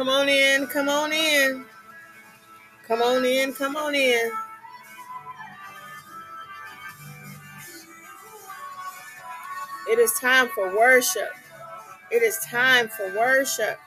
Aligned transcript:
Come 0.00 0.08
on 0.08 0.30
in, 0.30 0.66
come 0.66 0.88
on 0.88 1.12
in. 1.12 1.66
Come 2.88 3.02
on 3.02 3.22
in, 3.22 3.52
come 3.52 3.76
on 3.76 3.94
in. 3.94 4.30
It 9.90 9.98
is 9.98 10.14
time 10.18 10.48
for 10.54 10.74
worship. 10.74 11.28
It 12.10 12.22
is 12.22 12.38
time 12.38 12.88
for 12.88 13.14
worship. 13.14 13.78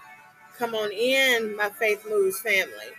Come 0.56 0.76
on 0.76 0.92
in, 0.92 1.56
my 1.56 1.72
Faith 1.72 2.06
Moves 2.08 2.40
family. 2.42 2.94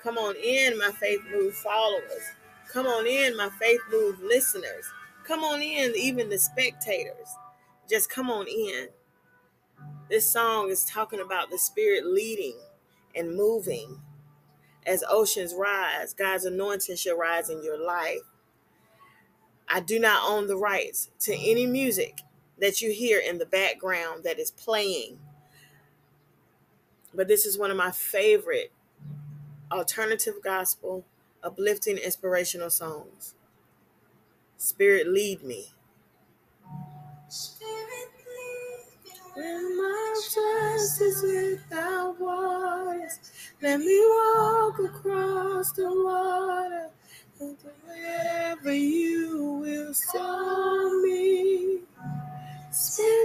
Come 0.00 0.16
on 0.16 0.36
in, 0.36 0.78
my 0.78 0.92
Faith 0.92 1.22
Move 1.32 1.56
followers. 1.56 2.22
Come 2.72 2.86
on 2.86 3.04
in, 3.04 3.36
my 3.36 3.50
Faith 3.60 3.80
Move 3.90 4.20
listeners. 4.20 4.84
Come 5.26 5.40
on 5.40 5.60
in, 5.60 5.92
even 5.96 6.28
the 6.28 6.38
spectators. 6.38 7.34
Just 7.88 8.08
come 8.08 8.30
on 8.30 8.46
in. 8.46 8.86
This 10.10 10.28
song 10.28 10.70
is 10.70 10.84
talking 10.84 11.20
about 11.20 11.50
the 11.50 11.58
Spirit 11.58 12.04
leading 12.04 12.56
and 13.14 13.36
moving. 13.36 14.00
As 14.84 15.04
oceans 15.08 15.54
rise, 15.54 16.14
God's 16.14 16.44
anointing 16.44 16.96
shall 16.96 17.16
rise 17.16 17.48
in 17.48 17.62
your 17.62 17.78
life. 17.78 18.22
I 19.68 19.78
do 19.78 20.00
not 20.00 20.28
own 20.28 20.48
the 20.48 20.56
rights 20.56 21.10
to 21.20 21.34
any 21.36 21.64
music 21.64 22.22
that 22.58 22.82
you 22.82 22.90
hear 22.92 23.20
in 23.20 23.38
the 23.38 23.46
background 23.46 24.24
that 24.24 24.40
is 24.40 24.50
playing. 24.50 25.20
But 27.14 27.28
this 27.28 27.46
is 27.46 27.56
one 27.56 27.70
of 27.70 27.76
my 27.76 27.92
favorite 27.92 28.72
alternative 29.70 30.34
gospel, 30.42 31.04
uplifting, 31.44 31.98
inspirational 31.98 32.70
songs. 32.70 33.34
Spirit, 34.56 35.06
lead 35.06 35.44
me. 35.44 35.68
Spirit, 37.28 37.79
when 39.40 39.76
my 39.76 40.14
trust 40.32 41.00
is 41.00 41.22
without 41.22 42.20
waters. 42.20 43.18
Let 43.62 43.80
me 43.80 44.00
walk 44.00 44.78
across 44.80 45.72
the 45.72 45.88
water 45.88 46.90
and 47.40 47.56
wherever 47.86 48.72
you 48.72 49.60
will 49.62 49.94
show 49.94 51.02
me. 51.04 51.80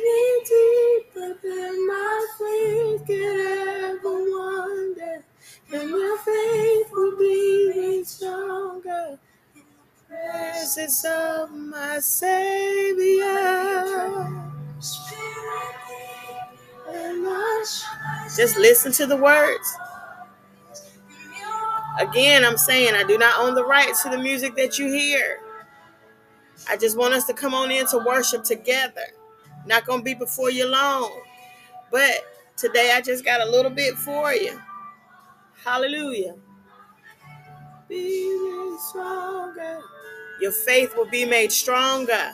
Me 0.06 0.42
deeper 0.46 1.38
than 1.44 1.88
my 1.88 2.28
faith 2.38 3.08
could 3.08 3.22
ever 3.22 4.00
wonder, 4.04 5.24
and 5.74 5.92
my 5.92 6.18
faith 6.26 6.92
will 6.94 7.18
be 7.18 7.72
made 7.76 8.08
stronger 8.08 9.20
in 9.56 9.64
the 10.10 10.16
presence 10.16 11.06
of 11.06 11.52
my 11.52 12.00
Savior. 12.00 13.26
Just 18.36 18.58
listen 18.58 18.92
to 18.94 19.06
the 19.06 19.18
words. 19.18 19.78
Again, 22.00 22.44
I'm 22.44 22.58
saying 22.58 22.94
I 22.94 23.04
do 23.04 23.18
not 23.18 23.40
own 23.40 23.56
the 23.56 23.66
rights 23.66 24.04
to 24.04 24.10
the 24.10 24.18
music 24.18 24.56
that 24.56 24.78
you 24.78 24.88
hear. 24.88 25.40
I 26.70 26.78
just 26.78 26.98
want 26.98 27.14
us 27.14 27.26
to 27.26 27.34
come 27.34 27.54
on 27.54 27.72
in 27.72 27.86
to 27.88 28.00
worship 28.00 28.44
together. 28.44 29.06
Not 29.66 29.86
going 29.86 30.00
to 30.00 30.04
be 30.04 30.14
before 30.14 30.52
you 30.52 30.68
long. 30.68 31.22
But 31.92 32.26
today 32.58 32.94
I 32.96 33.02
just 33.02 33.24
got 33.24 33.42
a 33.42 33.50
little 33.50 33.72
bit 33.72 33.96
for 33.96 34.34
you. 34.34 34.60
Hallelujah. 35.64 36.36
Be 37.88 38.78
stronger 38.90 39.80
your 40.40 40.52
faith 40.52 40.96
will 40.96 41.06
be 41.06 41.26
made 41.26 41.52
stronger. 41.52 42.32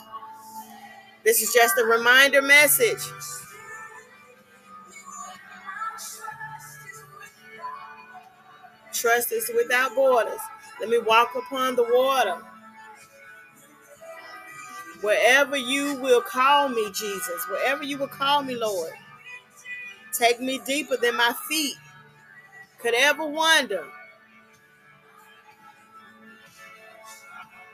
This 1.24 1.42
is 1.42 1.54
just 1.54 1.78
a 1.78 1.84
reminder 1.86 2.42
message. 2.42 3.02
Trust 9.02 9.32
is 9.32 9.52
without 9.56 9.96
borders. 9.96 10.40
Let 10.80 10.90
me 10.90 11.00
walk 11.00 11.32
upon 11.36 11.76
the 11.76 11.84
water. 11.84 12.38
Wherever 15.02 15.58
you 15.58 15.96
will 15.96 16.22
call 16.22 16.70
me, 16.70 16.92
Jesus, 16.94 17.48
wherever 17.50 17.84
you 17.84 17.98
will 17.98 18.08
call 18.08 18.44
me, 18.44 18.56
Lord, 18.56 18.92
take 20.14 20.40
me 20.40 20.62
deeper 20.66 20.98
than 20.98 21.18
my 21.18 21.34
feet 21.50 21.76
could 22.80 22.94
ever 22.94 23.26
wander. 23.26 23.86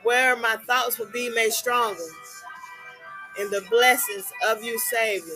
where 0.08 0.38
my 0.38 0.56
thoughts 0.66 0.98
will 0.98 1.12
be 1.12 1.30
made 1.32 1.52
stronger 1.52 2.00
in 3.40 3.50
the 3.52 3.62
blessings 3.70 4.26
of 4.48 4.64
you, 4.64 4.80
Savior. 4.80 5.36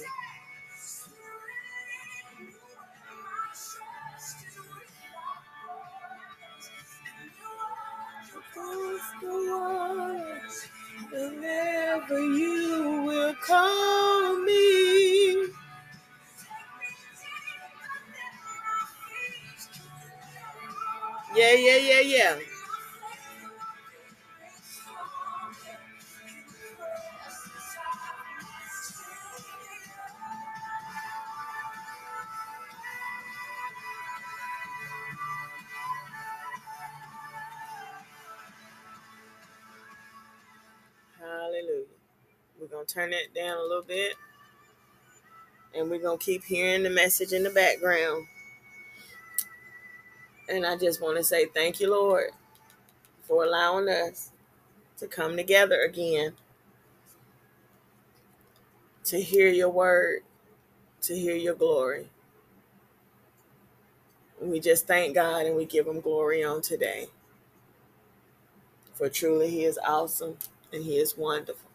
Gonna 42.82 42.88
turn 42.88 43.14
it 43.14 43.34
down 43.34 43.58
a 43.58 43.62
little 43.64 43.84
bit. 43.84 44.16
And 45.76 45.90
we're 45.90 46.02
gonna 46.02 46.18
keep 46.18 46.44
hearing 46.44 46.84
the 46.84 46.90
message 46.90 47.32
in 47.34 47.44
the 47.44 47.50
background. 47.50 48.26
And 50.50 50.66
I 50.66 50.76
just 50.78 51.02
want 51.02 51.18
to 51.18 51.24
say 51.24 51.46
thank 51.46 51.80
you, 51.80 51.92
Lord, 51.92 52.32
for 53.24 53.46
allowing 53.46 53.88
us 53.88 54.32
to 54.98 55.08
come 55.08 55.38
together 55.38 55.82
again 55.82 56.34
to 59.06 59.22
hear 59.22 59.48
your 59.48 59.70
word, 59.70 60.22
to 61.02 61.18
hear 61.18 61.36
your 61.36 61.56
glory. 61.56 62.08
And 64.42 64.52
we 64.52 64.60
just 64.60 64.88
thank 64.88 65.16
God 65.16 65.46
and 65.46 65.56
we 65.56 65.66
give 65.66 65.88
him 65.88 66.02
glory 66.02 66.44
on 66.44 66.62
today. 66.62 67.08
For 68.94 69.10
truly, 69.10 69.50
he 69.50 69.64
is 69.66 69.80
awesome 69.86 70.38
and 70.74 70.84
he 70.84 70.98
is 70.98 71.18
wonderful. 71.18 71.71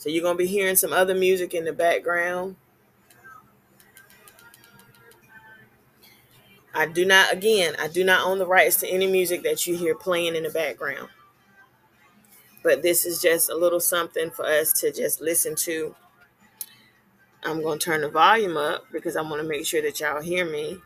So 0.00 0.08
you're 0.08 0.22
going 0.22 0.38
to 0.38 0.42
be 0.42 0.48
hearing 0.48 0.76
some 0.76 0.94
other 0.94 1.14
music 1.14 1.52
in 1.52 1.66
the 1.66 1.74
background. 1.74 2.56
I 6.72 6.86
do 6.86 7.04
not, 7.04 7.34
again, 7.34 7.74
I 7.78 7.86
do 7.86 8.02
not 8.02 8.26
own 8.26 8.38
the 8.38 8.46
rights 8.46 8.76
to 8.76 8.88
any 8.88 9.06
music 9.06 9.42
that 9.42 9.66
you 9.66 9.76
hear 9.76 9.94
playing 9.94 10.36
in 10.36 10.44
the 10.44 10.48
background. 10.48 11.10
But 12.64 12.80
this 12.82 13.04
is 13.04 13.20
just 13.20 13.50
a 13.50 13.54
little 13.54 13.78
something 13.78 14.30
for 14.30 14.46
us 14.46 14.72
to 14.80 14.90
just 14.90 15.20
listen 15.20 15.54
to. 15.56 15.94
I'm 17.44 17.60
going 17.60 17.78
to 17.78 17.84
turn 17.84 18.00
the 18.00 18.08
volume 18.08 18.56
up 18.56 18.86
because 18.90 19.16
I 19.16 19.20
want 19.20 19.42
to 19.42 19.48
make 19.48 19.66
sure 19.66 19.82
that 19.82 20.00
y'all 20.00 20.22
hear 20.22 20.50
me. 20.50 20.78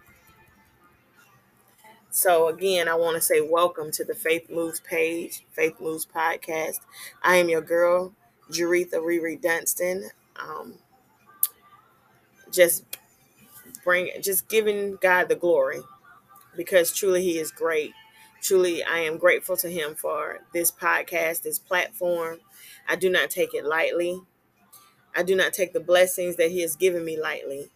So, 2.10 2.48
again, 2.48 2.88
I 2.88 2.96
want 2.96 3.14
to 3.14 3.22
say 3.22 3.40
welcome 3.40 3.92
to 3.92 4.04
the 4.04 4.16
Faith 4.16 4.50
Moves 4.50 4.80
page, 4.80 5.44
Faith 5.52 5.80
Moves 5.80 6.04
podcast. 6.04 6.80
I 7.22 7.36
am 7.36 7.48
your 7.48 7.62
girl, 7.62 8.12
Jerretha 8.50 9.02
Rere 9.04 9.36
Dunston. 9.36 10.10
Um, 10.40 10.74
just 12.52 12.84
bring, 13.84 14.10
just 14.22 14.48
giving 14.48 14.96
God 15.00 15.28
the 15.28 15.36
glory 15.36 15.80
because 16.56 16.92
truly 16.92 17.22
He 17.22 17.38
is 17.38 17.50
great. 17.50 17.92
Truly, 18.42 18.84
I 18.84 18.98
am 19.00 19.16
grateful 19.18 19.56
to 19.58 19.68
Him 19.68 19.94
for 19.94 20.40
this 20.52 20.70
podcast, 20.70 21.42
this 21.42 21.58
platform. 21.58 22.38
I 22.88 22.96
do 22.96 23.10
not 23.10 23.30
take 23.30 23.54
it 23.54 23.64
lightly. 23.64 24.20
I 25.16 25.22
do 25.22 25.34
not 25.34 25.52
take 25.52 25.72
the 25.72 25.80
blessings 25.80 26.36
that 26.36 26.50
He 26.50 26.60
has 26.60 26.76
given 26.76 27.04
me 27.04 27.20
lightly. 27.20 27.70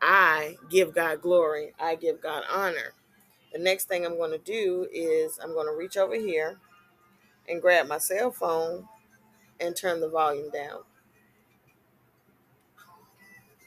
I 0.00 0.56
give 0.70 0.94
God 0.94 1.20
glory. 1.20 1.72
I 1.78 1.94
give 1.96 2.22
God 2.22 2.44
honor. 2.50 2.94
The 3.52 3.58
next 3.58 3.88
thing 3.88 4.06
I'm 4.06 4.16
going 4.16 4.30
to 4.30 4.38
do 4.38 4.86
is 4.92 5.38
I'm 5.42 5.52
going 5.52 5.66
to 5.66 5.76
reach 5.76 5.96
over 5.96 6.14
here 6.14 6.56
and 7.48 7.60
grab 7.60 7.88
my 7.88 7.98
cell 7.98 8.30
phone 8.30 8.86
and 9.60 9.76
turn 9.76 10.00
the 10.00 10.08
volume 10.08 10.50
down 10.50 10.80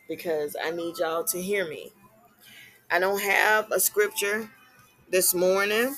because 0.08 0.56
I 0.62 0.72
need 0.72 0.98
y'all 1.00 1.24
to 1.26 1.42
hear 1.42 1.68
me. 1.68 1.92
I 2.92 3.00
don't 3.00 3.22
have 3.22 3.72
a 3.72 3.80
scripture 3.80 4.50
this 5.10 5.34
morning. 5.34 5.96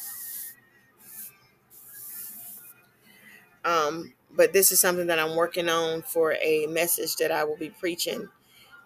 Um, 3.66 4.14
but 4.36 4.54
this 4.54 4.72
is 4.72 4.80
something 4.80 5.08
that 5.08 5.20
I'm 5.20 5.36
working 5.36 5.70
on 5.70 6.04
for 6.04 6.34
a 6.42 6.68
message 6.68 7.16
that 7.18 7.32
I 7.32 7.44
will 7.44 7.58
be 7.58 7.70
preaching 7.70 8.30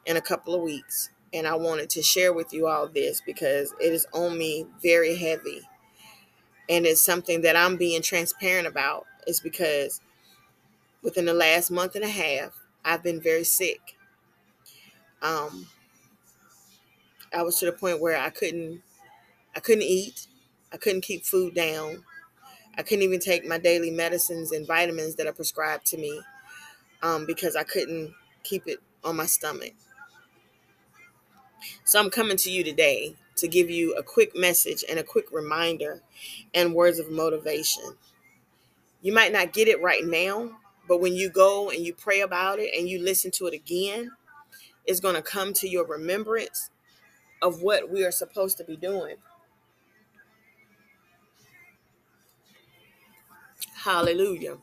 in 0.06 0.18
a 0.18 0.22
couple 0.22 0.56
of 0.56 0.62
weeks. 0.62 1.10
And 1.34 1.48
I 1.48 1.56
wanted 1.56 1.90
to 1.92 2.02
share 2.02 2.34
with 2.34 2.54
you 2.54 2.68
all 2.68 2.88
this 2.88 3.22
because 3.26 3.74
it 3.80 3.94
is 3.94 4.08
on 4.14 4.38
me 4.38 4.66
very 4.82 5.16
heavy. 5.16 5.62
And 6.70 6.86
it's 6.86 7.02
something 7.02 7.42
that 7.42 7.56
I'm 7.56 7.78
being 7.78 8.02
transparent 8.02 8.68
about. 8.68 9.06
Is 9.28 9.40
because 9.42 10.02
within 11.02 11.26
the 11.26 11.34
last 11.34 11.72
month 11.72 11.96
and 11.96 12.04
a 12.04 12.10
half, 12.10 12.52
I've 12.84 13.04
been 13.04 13.22
very 13.22 13.44
sick. 13.44 13.98
Um, 15.22 15.68
I 17.34 17.42
was 17.44 17.60
to 17.60 17.66
the 17.66 17.72
point 17.72 18.02
where 18.02 18.18
I 18.18 18.30
couldn't, 18.30 18.82
I 19.56 19.60
couldn't 19.60 19.84
eat, 19.84 20.28
I 20.72 20.78
couldn't 20.78 21.02
keep 21.02 21.26
food 21.26 21.54
down, 21.54 22.04
I 22.78 22.84
couldn't 22.84 23.04
even 23.04 23.20
take 23.20 23.46
my 23.46 23.58
daily 23.58 23.92
medicines 23.92 24.52
and 24.52 24.66
vitamins 24.66 25.16
that 25.16 25.28
are 25.28 25.34
prescribed 25.34 25.86
to 25.88 25.98
me 25.98 26.22
um, 27.02 27.26
because 27.26 27.56
I 27.56 27.64
couldn't 27.64 28.14
keep 28.44 28.68
it 28.68 28.80
on 29.04 29.16
my 29.18 29.26
stomach. 29.26 29.74
So 31.84 32.00
I'm 32.00 32.10
coming 32.10 32.38
to 32.38 32.52
you 32.52 32.64
today 32.64 33.16
to 33.38 33.48
give 33.48 33.70
you 33.70 33.96
a 33.96 34.04
quick 34.04 34.36
message 34.36 34.84
and 34.90 35.00
a 35.00 35.04
quick 35.04 35.26
reminder 35.32 36.02
and 36.54 36.74
words 36.74 37.00
of 37.00 37.12
motivation. 37.12 37.96
You 39.02 39.14
might 39.14 39.32
not 39.32 39.54
get 39.54 39.68
it 39.68 39.82
right 39.82 40.06
now, 40.06 40.52
but 40.90 41.00
when 41.00 41.16
you 41.16 41.30
go 41.30 41.70
and 41.70 41.86
you 41.86 41.94
pray 41.94 42.22
about 42.22 42.60
it 42.60 42.72
and 42.78 42.90
you 42.90 43.00
listen 43.00 43.32
to 43.32 43.48
it 43.48 43.54
again, 43.54 44.12
it's 44.86 45.00
going 45.00 45.16
to 45.16 45.22
come 45.22 45.54
to 45.54 45.70
your 45.70 45.86
remembrance 45.86 46.72
of 47.42 47.62
what 47.62 47.90
we 47.92 48.04
are 48.04 48.12
supposed 48.12 48.58
to 48.58 48.66
be 48.66 48.76
doing. 48.76 49.18
Hallelujah. 53.84 54.58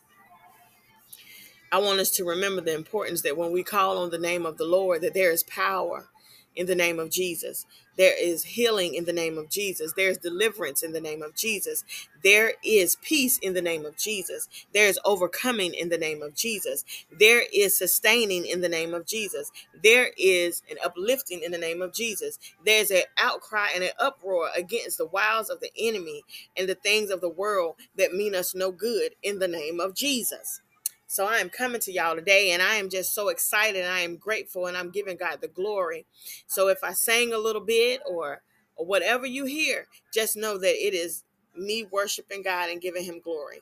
I 1.73 1.79
want 1.79 2.01
us 2.01 2.11
to 2.13 2.25
remember 2.25 2.61
the 2.61 2.75
importance 2.75 3.23
that 3.23 3.37
when 3.37 3.53
we 3.53 3.63
call 3.63 3.99
on 3.99 4.11
the 4.11 4.19
name 4.19 4.47
of 4.47 4.59
the 4.59 4.65
Lord, 4.67 5.03
that 5.03 5.15
there 5.15 5.31
is 5.31 5.45
power 5.45 6.09
in 6.57 6.67
the 6.67 6.75
name 6.75 6.99
of 6.99 7.11
Jesus. 7.11 7.67
There 7.97 8.15
is 8.19 8.45
healing 8.45 8.95
in 8.95 9.05
the 9.05 9.13
name 9.13 9.39
of 9.39 9.49
Jesus. 9.49 9.93
There's 9.97 10.19
deliverance 10.19 10.83
in 10.83 10.93
the 10.93 11.01
name 11.01 11.23
of 11.23 11.35
Jesus. 11.35 11.85
There 12.23 12.55
is 12.65 12.97
peace 13.03 13.39
in 13.39 13.55
the 13.55 13.63
name 13.63 13.87
of 13.87 13.97
Jesus. 13.97 14.49
There 14.75 14.89
is 14.89 14.99
overcoming 15.05 15.75
in 15.75 15.89
the 15.89 15.99
name 15.99 16.23
of 16.23 16.35
Jesus. 16.35 16.85
There 17.11 17.45
is 17.55 17.77
sustaining 17.77 18.47
in 18.47 18.61
the 18.61 18.69
name 18.69 18.95
of 18.95 19.07
Jesus. 19.07 19.51
There 19.83 20.11
is 20.19 20.63
an 20.71 20.77
uplifting 20.85 21.43
in 21.43 21.53
the 21.53 21.59
name 21.59 21.83
of 21.83 21.93
Jesus. 21.93 22.39
There's 22.65 22.91
an 22.91 23.03
outcry 23.19 23.69
and 23.75 23.85
an 23.85 23.91
uproar 23.99 24.51
against 24.57 24.99
the 24.99 25.07
wiles 25.07 25.51
of 25.51 25.61
the 25.61 25.71
enemy 25.79 26.23
and 26.57 26.69
the 26.69 26.75
things 26.75 27.11
of 27.11 27.21
the 27.21 27.29
world 27.31 27.77
that 27.97 28.13
mean 28.13 28.35
us 28.35 28.55
no 28.55 28.73
good 28.73 29.15
in 29.23 29.39
the 29.39 29.49
name 29.49 29.81
of 29.81 29.95
Jesus. 29.95 30.61
So 31.07 31.27
I 31.27 31.39
am 31.39 31.51
coming 31.51 31.81
to 31.83 31.93
y'all 31.93 32.17
today 32.17 32.51
and 32.51 32.63
I 32.63 32.77
am 32.77 32.89
just 32.89 33.15
so 33.15 33.29
excited. 33.29 33.85
I 33.85 34.01
am 34.01 34.17
grateful 34.17 34.67
and 34.67 34.77
I'm 34.77 34.91
giving 34.91 35.17
God 35.17 35.41
the 35.41 35.49
glory. 35.49 36.07
So 36.47 36.69
if 36.69 36.83
I 36.83 36.93
sang 36.93 37.33
a 37.33 37.39
little 37.39 37.63
bit 37.65 38.01
or 38.07 38.43
or 38.77 38.85
whatever 38.85 39.25
you 39.25 39.47
hear, 39.47 39.87
just 40.13 40.37
know 40.37 40.59
that 40.59 40.87
it 40.87 40.93
is 40.95 41.25
me 41.57 41.87
worshiping 41.91 42.43
God 42.43 42.69
and 42.69 42.81
giving 42.81 43.05
him 43.05 43.21
glory. 43.21 43.61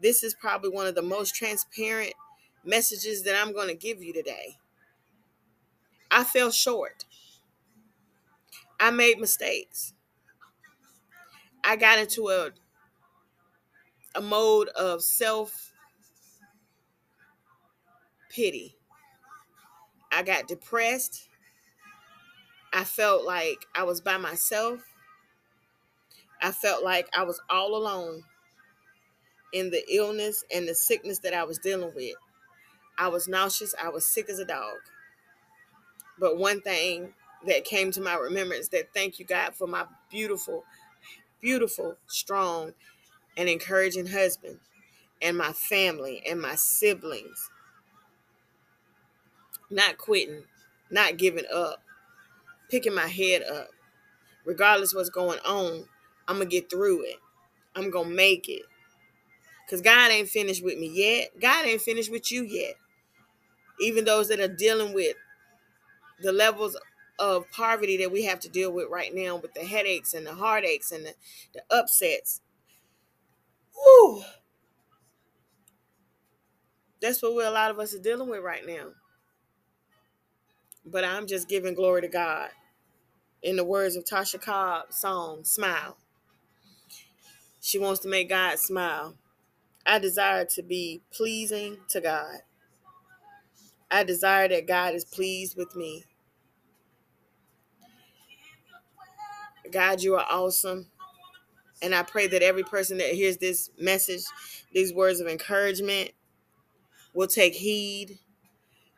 This 0.00 0.22
is 0.22 0.34
probably 0.34 0.70
one 0.70 0.86
of 0.86 0.94
the 0.94 1.02
most 1.02 1.34
transparent 1.34 2.14
messages 2.64 3.22
that 3.24 3.34
I'm 3.34 3.52
going 3.52 3.68
to 3.68 3.74
give 3.74 4.02
you 4.02 4.12
today. 4.12 4.58
I 6.10 6.22
fell 6.22 6.50
short. 6.52 7.04
I 8.78 8.90
made 8.90 9.18
mistakes. 9.18 9.94
I 11.64 11.76
got 11.76 11.98
into 11.98 12.28
a 12.28 12.50
a 14.14 14.20
mode 14.20 14.68
of 14.68 15.02
self 15.02 15.72
pity. 18.34 18.76
I 20.10 20.22
got 20.22 20.48
depressed. 20.48 21.28
I 22.72 22.84
felt 22.84 23.24
like 23.24 23.66
I 23.74 23.84
was 23.84 24.00
by 24.00 24.16
myself. 24.16 24.80
I 26.42 26.50
felt 26.50 26.84
like 26.84 27.08
I 27.16 27.22
was 27.22 27.40
all 27.48 27.76
alone 27.76 28.24
in 29.52 29.70
the 29.70 29.82
illness 29.88 30.44
and 30.52 30.68
the 30.68 30.74
sickness 30.74 31.20
that 31.20 31.32
I 31.34 31.44
was 31.44 31.58
dealing 31.58 31.92
with. 31.94 32.14
I 32.98 33.08
was 33.08 33.28
nauseous. 33.28 33.74
I 33.82 33.88
was 33.88 34.04
sick 34.04 34.28
as 34.28 34.38
a 34.38 34.44
dog. 34.44 34.76
But 36.18 36.38
one 36.38 36.60
thing 36.60 37.14
that 37.46 37.64
came 37.64 37.90
to 37.92 38.00
my 38.00 38.14
remembrance 38.16 38.68
that 38.68 38.92
thank 38.94 39.18
you, 39.18 39.24
God, 39.24 39.54
for 39.54 39.66
my 39.66 39.84
beautiful, 40.10 40.64
beautiful, 41.40 41.96
strong, 42.06 42.72
and 43.36 43.48
encouraging 43.48 44.06
husband 44.06 44.58
and 45.22 45.36
my 45.36 45.52
family 45.52 46.22
and 46.28 46.40
my 46.40 46.54
siblings 46.54 47.50
not 49.70 49.98
quitting, 49.98 50.44
not 50.90 51.16
giving 51.16 51.44
up, 51.52 51.82
picking 52.70 52.94
my 52.94 53.06
head 53.06 53.42
up. 53.42 53.68
Regardless 54.44 54.94
what's 54.94 55.08
going 55.10 55.38
on, 55.40 55.86
I'm 56.28 56.36
going 56.36 56.48
to 56.48 56.54
get 56.54 56.70
through 56.70 57.02
it. 57.04 57.16
I'm 57.74 57.90
going 57.90 58.10
to 58.10 58.14
make 58.14 58.48
it. 58.48 58.62
Because 59.64 59.80
God 59.80 60.10
ain't 60.10 60.28
finished 60.28 60.62
with 60.62 60.78
me 60.78 60.90
yet. 60.92 61.30
God 61.40 61.66
ain't 61.66 61.80
finished 61.80 62.10
with 62.10 62.30
you 62.30 62.44
yet. 62.44 62.74
Even 63.80 64.04
those 64.04 64.28
that 64.28 64.40
are 64.40 64.48
dealing 64.48 64.94
with 64.94 65.16
the 66.22 66.32
levels 66.32 66.76
of 67.18 67.50
poverty 67.50 67.96
that 67.98 68.12
we 68.12 68.24
have 68.24 68.40
to 68.40 68.48
deal 68.48 68.72
with 68.72 68.88
right 68.90 69.14
now 69.14 69.36
with 69.36 69.54
the 69.54 69.64
headaches 69.64 70.14
and 70.14 70.26
the 70.26 70.34
heartaches 70.34 70.92
and 70.92 71.06
the, 71.06 71.14
the 71.54 71.62
upsets. 71.70 72.40
Whew. 73.74 74.22
That's 77.00 77.22
what 77.22 77.34
we 77.34 77.44
a 77.44 77.50
lot 77.50 77.70
of 77.70 77.78
us 77.78 77.94
are 77.94 77.98
dealing 77.98 78.28
with 78.28 78.42
right 78.42 78.66
now. 78.66 78.92
But 80.86 81.04
I'm 81.04 81.26
just 81.26 81.48
giving 81.48 81.74
glory 81.74 82.02
to 82.02 82.08
God. 82.08 82.50
In 83.42 83.56
the 83.56 83.64
words 83.64 83.96
of 83.96 84.04
Tasha 84.04 84.40
Cobbs' 84.40 84.96
song, 84.98 85.44
Smile. 85.44 85.96
She 87.60 87.78
wants 87.78 88.00
to 88.00 88.08
make 88.08 88.28
God 88.28 88.58
smile. 88.58 89.14
I 89.86 89.98
desire 89.98 90.44
to 90.46 90.62
be 90.62 91.02
pleasing 91.12 91.78
to 91.90 92.00
God. 92.00 92.38
I 93.90 94.04
desire 94.04 94.48
that 94.48 94.66
God 94.66 94.94
is 94.94 95.04
pleased 95.04 95.56
with 95.56 95.74
me. 95.76 96.04
God, 99.70 100.02
you 100.02 100.14
are 100.16 100.26
awesome. 100.30 100.86
And 101.82 101.94
I 101.94 102.02
pray 102.02 102.26
that 102.28 102.42
every 102.42 102.62
person 102.64 102.98
that 102.98 103.10
hears 103.10 103.36
this 103.38 103.70
message, 103.78 104.22
these 104.72 104.92
words 104.92 105.20
of 105.20 105.26
encouragement, 105.26 106.10
will 107.14 107.28
take 107.28 107.54
heed 107.54 108.18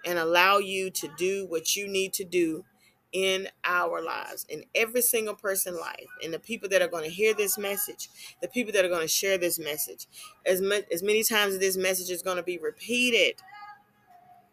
and 0.06 0.18
allow 0.18 0.58
you 0.58 0.88
to 0.90 1.08
do 1.18 1.46
what 1.46 1.76
you 1.76 1.88
need 1.88 2.14
to 2.14 2.24
do 2.24 2.64
in 3.12 3.48
our 3.64 4.02
lives, 4.02 4.46
in 4.48 4.64
every 4.74 5.02
single 5.02 5.34
person's 5.34 5.78
life, 5.78 6.06
and 6.22 6.32
the 6.32 6.38
people 6.38 6.68
that 6.68 6.82
are 6.82 6.88
going 6.88 7.04
to 7.04 7.10
hear 7.10 7.34
this 7.34 7.58
message, 7.58 8.08
the 8.40 8.48
people 8.48 8.72
that 8.72 8.84
are 8.84 8.88
going 8.88 9.02
to 9.02 9.08
share 9.08 9.36
this 9.36 9.58
message, 9.58 10.06
as 10.44 10.60
much 10.60 10.84
as 10.92 11.02
many 11.02 11.22
times 11.22 11.54
as 11.54 11.60
this 11.60 11.76
message 11.76 12.10
is 12.10 12.22
going 12.22 12.36
to 12.36 12.42
be 12.42 12.58
repeated, 12.58 13.34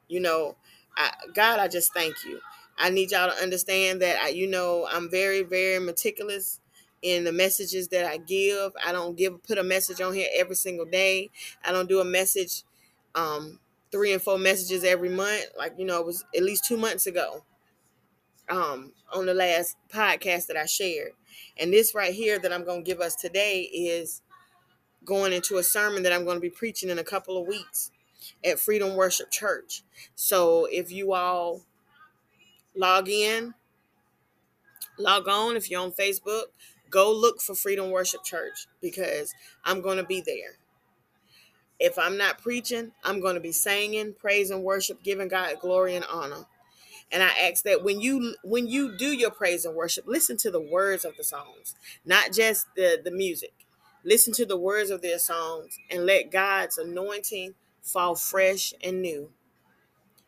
you 0.07 0.19
know, 0.19 0.55
I, 0.97 1.11
God, 1.33 1.59
I 1.59 1.67
just 1.67 1.93
thank 1.93 2.15
you. 2.25 2.39
I 2.77 2.89
need 2.89 3.11
y'all 3.11 3.29
to 3.29 3.43
understand 3.43 4.01
that 4.01 4.17
I, 4.21 4.29
you 4.29 4.47
know, 4.47 4.87
I'm 4.91 5.09
very, 5.09 5.43
very 5.43 5.79
meticulous 5.79 6.59
in 7.01 7.25
the 7.25 7.31
messages 7.31 7.89
that 7.89 8.05
I 8.05 8.17
give. 8.17 8.71
I 8.83 8.91
don't 8.91 9.15
give 9.17 9.43
put 9.43 9.57
a 9.57 9.63
message 9.63 10.01
on 10.01 10.13
here 10.13 10.29
every 10.35 10.55
single 10.55 10.85
day. 10.85 11.29
I 11.63 11.71
don't 11.71 11.89
do 11.89 11.99
a 11.99 12.05
message 12.05 12.63
um 13.15 13.59
three 13.93 14.11
and 14.11 14.21
four 14.21 14.39
messages 14.39 14.83
every 14.83 15.07
month. 15.07 15.45
Like, 15.55 15.75
you 15.77 15.85
know, 15.85 15.99
it 15.99 16.05
was 16.05 16.25
at 16.35 16.43
least 16.43 16.65
two 16.65 16.77
months 16.77 17.05
ago 17.05 17.43
um, 18.49 18.91
on 19.13 19.27
the 19.27 19.35
last 19.35 19.77
podcast 19.93 20.47
that 20.47 20.57
I 20.57 20.65
shared. 20.65 21.11
And 21.57 21.71
this 21.71 21.93
right 21.93 22.13
here 22.13 22.39
that 22.39 22.51
I'm 22.51 22.65
going 22.65 22.83
to 22.83 22.89
give 22.89 22.99
us 22.99 23.15
today 23.15 23.61
is 23.61 24.23
going 25.05 25.31
into 25.31 25.57
a 25.57 25.63
sermon 25.63 26.01
that 26.03 26.11
I'm 26.11 26.25
going 26.25 26.37
to 26.37 26.41
be 26.41 26.49
preaching 26.49 26.89
in 26.89 26.97
a 26.97 27.03
couple 27.03 27.39
of 27.39 27.47
weeks 27.47 27.91
at 28.43 28.59
Freedom 28.59 28.95
Worship 28.95 29.29
Church. 29.29 29.83
So 30.15 30.65
if 30.71 30.91
you 30.91 31.13
all 31.13 31.61
log 32.75 33.07
in, 33.09 33.53
log 34.97 35.27
on, 35.27 35.55
if 35.55 35.69
you're 35.69 35.81
on 35.81 35.91
Facebook, 35.91 36.45
go 36.89 37.11
look 37.11 37.41
for 37.41 37.53
Freedom 37.53 37.91
Worship 37.91 38.23
Church 38.23 38.65
because 38.81 39.35
I'm 39.63 39.81
going 39.81 39.97
to 39.97 40.03
be 40.03 40.21
there. 40.25 40.57
If 41.83 41.99
I'm 41.99 42.17
not 42.17 42.41
preaching, 42.41 42.93
I'm 43.03 43.19
going 43.19 43.35
to 43.35 43.41
be 43.41 43.51
singing, 43.51 44.13
praise 44.13 44.51
and 44.51 44.63
worship, 44.63 45.03
giving 45.03 45.27
God 45.27 45.55
glory 45.59 45.95
and 45.95 46.05
honor. 46.05 46.45
And 47.11 47.21
I 47.21 47.27
ask 47.49 47.65
that 47.65 47.83
when 47.83 47.99
you 47.99 48.35
when 48.41 48.67
you 48.67 48.97
do 48.97 49.07
your 49.07 49.31
praise 49.31 49.65
and 49.65 49.75
worship, 49.75 50.05
listen 50.07 50.37
to 50.37 50.49
the 50.49 50.61
words 50.61 51.03
of 51.03 51.17
the 51.17 51.25
songs, 51.25 51.75
not 52.05 52.31
just 52.31 52.67
the 52.77 53.01
the 53.03 53.11
music. 53.11 53.53
Listen 54.05 54.31
to 54.35 54.45
the 54.45 54.57
words 54.57 54.91
of 54.91 55.01
their 55.01 55.19
songs 55.19 55.77
and 55.91 56.05
let 56.05 56.31
God's 56.31 56.77
anointing 56.77 57.55
fall 57.81 58.15
fresh 58.15 58.73
and 58.81 59.01
new. 59.01 59.31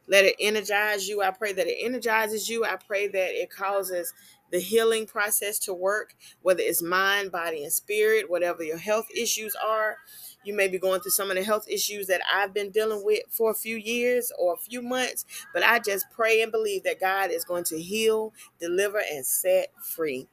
Let 0.07 0.25
it 0.25 0.35
energize 0.39 1.07
you. 1.07 1.21
I 1.21 1.31
pray 1.31 1.53
that 1.53 1.67
it 1.67 1.77
energizes 1.81 2.49
you. 2.49 2.65
I 2.65 2.75
pray 2.75 3.07
that 3.07 3.41
it 3.41 3.49
causes 3.49 4.13
the 4.51 4.59
healing 4.59 5.05
process 5.07 5.57
to 5.59 5.73
work, 5.73 6.15
whether 6.41 6.61
it's 6.61 6.81
mind, 6.81 7.31
body, 7.31 7.63
and 7.63 7.73
spirit, 7.73 8.29
whatever 8.29 8.63
your 8.63 8.77
health 8.77 9.07
issues 9.15 9.55
are. 9.55 9.97
You 10.45 10.53
may 10.53 10.67
be 10.67 10.77
going 10.77 11.01
through 11.01 11.11
some 11.11 11.31
of 11.31 11.37
the 11.37 11.43
health 11.43 11.67
issues 11.67 12.07
that 12.07 12.21
I've 12.33 12.53
been 12.53 12.69
dealing 12.69 13.03
with 13.03 13.21
for 13.29 13.51
a 13.51 13.55
few 13.55 13.75
years 13.77 14.31
or 14.37 14.53
a 14.53 14.57
few 14.57 14.81
months, 14.81 15.25
but 15.53 15.63
I 15.63 15.79
just 15.79 16.05
pray 16.11 16.41
and 16.41 16.51
believe 16.51 16.83
that 16.83 16.99
God 16.99 17.31
is 17.31 17.43
going 17.43 17.63
to 17.65 17.81
heal, 17.81 18.31
deliver, 18.59 18.99
and 18.99 19.25
set 19.25 19.71
free. 19.81 20.27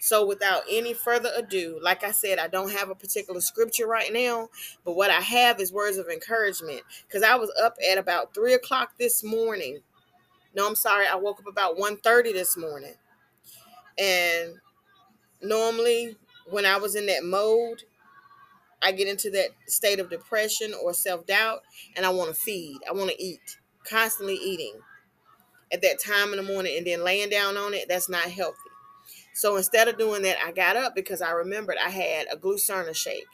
So, 0.00 0.24
without 0.26 0.62
any 0.70 0.94
further 0.94 1.30
ado, 1.36 1.78
like 1.82 2.04
I 2.04 2.12
said, 2.12 2.38
I 2.38 2.48
don't 2.48 2.72
have 2.72 2.88
a 2.88 2.94
particular 2.94 3.40
scripture 3.40 3.86
right 3.86 4.12
now, 4.12 4.48
but 4.84 4.94
what 4.94 5.10
I 5.10 5.20
have 5.20 5.60
is 5.60 5.72
words 5.72 5.98
of 5.98 6.08
encouragement 6.08 6.82
because 7.06 7.22
I 7.22 7.34
was 7.34 7.52
up 7.62 7.76
at 7.90 7.98
about 7.98 8.32
three 8.32 8.54
o'clock 8.54 8.92
this 8.98 9.24
morning. 9.24 9.80
No, 10.54 10.66
I'm 10.66 10.76
sorry, 10.76 11.06
I 11.06 11.16
woke 11.16 11.40
up 11.40 11.48
about 11.48 11.78
1:30 11.78 12.32
this 12.32 12.56
morning. 12.56 12.94
And 13.98 14.54
normally, 15.42 16.16
when 16.50 16.64
I 16.64 16.76
was 16.76 16.94
in 16.94 17.06
that 17.06 17.24
mode, 17.24 17.82
I 18.82 18.92
get 18.92 19.08
into 19.08 19.30
that 19.30 19.48
state 19.66 19.98
of 19.98 20.10
depression 20.10 20.72
or 20.82 20.94
self 20.94 21.26
doubt, 21.26 21.62
and 21.96 22.06
I 22.06 22.10
want 22.10 22.34
to 22.34 22.40
feed. 22.40 22.78
I 22.88 22.92
want 22.92 23.10
to 23.10 23.22
eat, 23.22 23.58
constantly 23.84 24.36
eating 24.36 24.74
at 25.72 25.82
that 25.82 25.98
time 26.00 26.30
in 26.32 26.36
the 26.36 26.42
morning 26.42 26.76
and 26.76 26.86
then 26.86 27.04
laying 27.04 27.28
down 27.28 27.56
on 27.56 27.74
it. 27.74 27.88
That's 27.88 28.08
not 28.08 28.22
healthy. 28.22 28.58
So 29.34 29.56
instead 29.56 29.88
of 29.88 29.98
doing 29.98 30.22
that, 30.22 30.38
I 30.44 30.52
got 30.52 30.76
up 30.76 30.94
because 30.94 31.22
I 31.22 31.30
remembered 31.30 31.76
I 31.84 31.90
had 31.90 32.26
a 32.32 32.36
glucerna 32.36 32.94
shake 32.94 33.26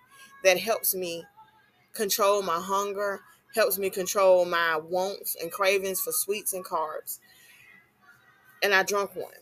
that 0.43 0.59
helps 0.59 0.95
me 0.95 1.25
control 1.93 2.43
my 2.43 2.59
hunger, 2.61 3.21
helps 3.55 3.79
me 3.79 3.89
control 3.89 4.45
my 4.45 4.77
wants 4.77 5.37
and 5.41 5.51
cravings 5.51 6.01
for 6.01 6.13
sweets 6.13 6.53
and 6.53 6.65
carbs. 6.65 7.21
And 8.63 8.75
I 8.75 8.83
drank 8.83 9.15
one. 9.15 9.33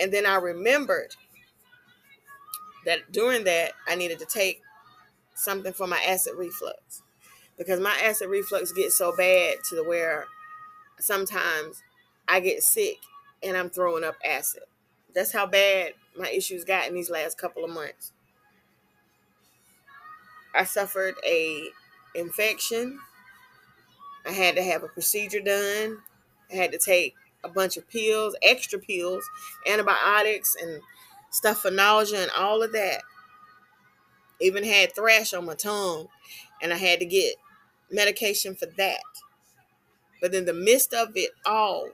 And 0.00 0.12
then 0.12 0.26
I 0.26 0.36
remembered 0.36 1.14
that 2.86 3.12
during 3.12 3.44
that, 3.44 3.72
I 3.86 3.94
needed 3.94 4.18
to 4.20 4.26
take 4.26 4.62
something 5.40 5.72
for 5.72 5.86
my 5.86 6.00
acid 6.06 6.34
reflux 6.36 7.02
because 7.56 7.80
my 7.80 7.96
acid 8.02 8.28
reflux 8.28 8.72
gets 8.72 8.96
so 8.96 9.14
bad 9.16 9.56
to 9.68 9.76
the 9.76 9.84
where 9.84 10.26
sometimes 10.98 11.82
I 12.28 12.40
get 12.40 12.62
sick 12.62 12.98
and 13.42 13.56
I'm 13.56 13.70
throwing 13.70 14.04
up 14.04 14.16
acid. 14.24 14.62
That's 15.14 15.32
how 15.32 15.46
bad 15.46 15.94
my 16.18 16.28
issues 16.30 16.64
got 16.64 16.88
in 16.88 16.94
these 16.94 17.10
last 17.10 17.38
couple 17.38 17.64
of 17.64 17.70
months. 17.70 18.12
I 20.54 20.64
suffered 20.64 21.14
a 21.26 21.68
infection. 22.14 22.98
I 24.26 24.32
had 24.32 24.56
to 24.56 24.62
have 24.62 24.82
a 24.82 24.88
procedure 24.88 25.40
done. 25.40 25.98
I 26.52 26.56
had 26.56 26.72
to 26.72 26.78
take 26.78 27.14
a 27.44 27.48
bunch 27.48 27.76
of 27.76 27.88
pills, 27.88 28.36
extra 28.42 28.78
pills, 28.78 29.24
antibiotics 29.66 30.56
and 30.60 30.80
stuff 31.30 31.60
for 31.60 31.70
nausea 31.70 32.22
and 32.22 32.30
all 32.36 32.62
of 32.62 32.72
that. 32.72 33.02
Even 34.40 34.64
had 34.64 34.94
thrush 34.94 35.34
on 35.34 35.46
my 35.46 35.54
tongue, 35.54 36.08
and 36.62 36.72
I 36.72 36.76
had 36.76 37.00
to 37.00 37.06
get 37.06 37.34
medication 37.90 38.54
for 38.54 38.66
that. 38.76 39.00
But 40.20 40.34
in 40.34 40.44
the 40.44 40.54
midst 40.54 40.92
of 40.94 41.10
it 41.14 41.30
all, 41.46 41.88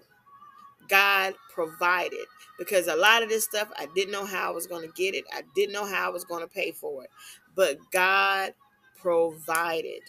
God 0.88 1.34
provided 1.52 2.26
because 2.58 2.86
a 2.86 2.96
lot 2.96 3.22
of 3.22 3.28
this 3.28 3.44
stuff 3.44 3.68
I 3.76 3.86
didn't 3.94 4.12
know 4.12 4.26
how 4.26 4.48
I 4.48 4.54
was 4.54 4.66
going 4.66 4.82
to 4.82 4.94
get 4.94 5.14
it. 5.14 5.24
I 5.32 5.42
didn't 5.54 5.72
know 5.72 5.86
how 5.86 6.06
I 6.06 6.10
was 6.10 6.24
going 6.24 6.42
to 6.42 6.48
pay 6.48 6.72
for 6.72 7.04
it. 7.04 7.10
But 7.54 7.78
God 7.92 8.52
provided. 9.00 10.02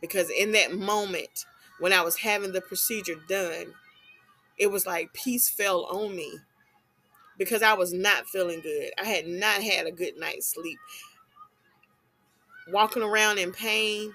Because 0.00 0.30
in 0.30 0.52
that 0.52 0.76
moment 0.76 1.46
when 1.78 1.92
I 1.92 2.02
was 2.02 2.16
having 2.16 2.52
the 2.52 2.60
procedure 2.60 3.16
done, 3.28 3.74
it 4.58 4.70
was 4.70 4.86
like 4.86 5.12
peace 5.12 5.48
fell 5.48 5.84
on 5.84 6.14
me 6.14 6.38
because 7.44 7.62
I 7.62 7.74
was 7.74 7.92
not 7.92 8.26
feeling 8.26 8.60
good. 8.60 8.90
I 9.00 9.04
had 9.04 9.26
not 9.26 9.62
had 9.62 9.86
a 9.86 9.90
good 9.90 10.16
night's 10.16 10.46
sleep. 10.46 10.78
Walking 12.68 13.02
around 13.02 13.38
in 13.38 13.52
pain, 13.52 14.12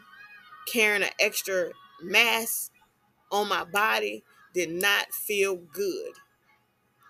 carrying 0.71 1.03
an 1.03 1.09
extra 1.19 1.71
mass 2.01 2.71
on 3.31 3.49
my 3.49 3.65
body 3.65 4.23
did 4.53 4.69
not 4.69 5.11
feel 5.11 5.57
good. 5.57 6.13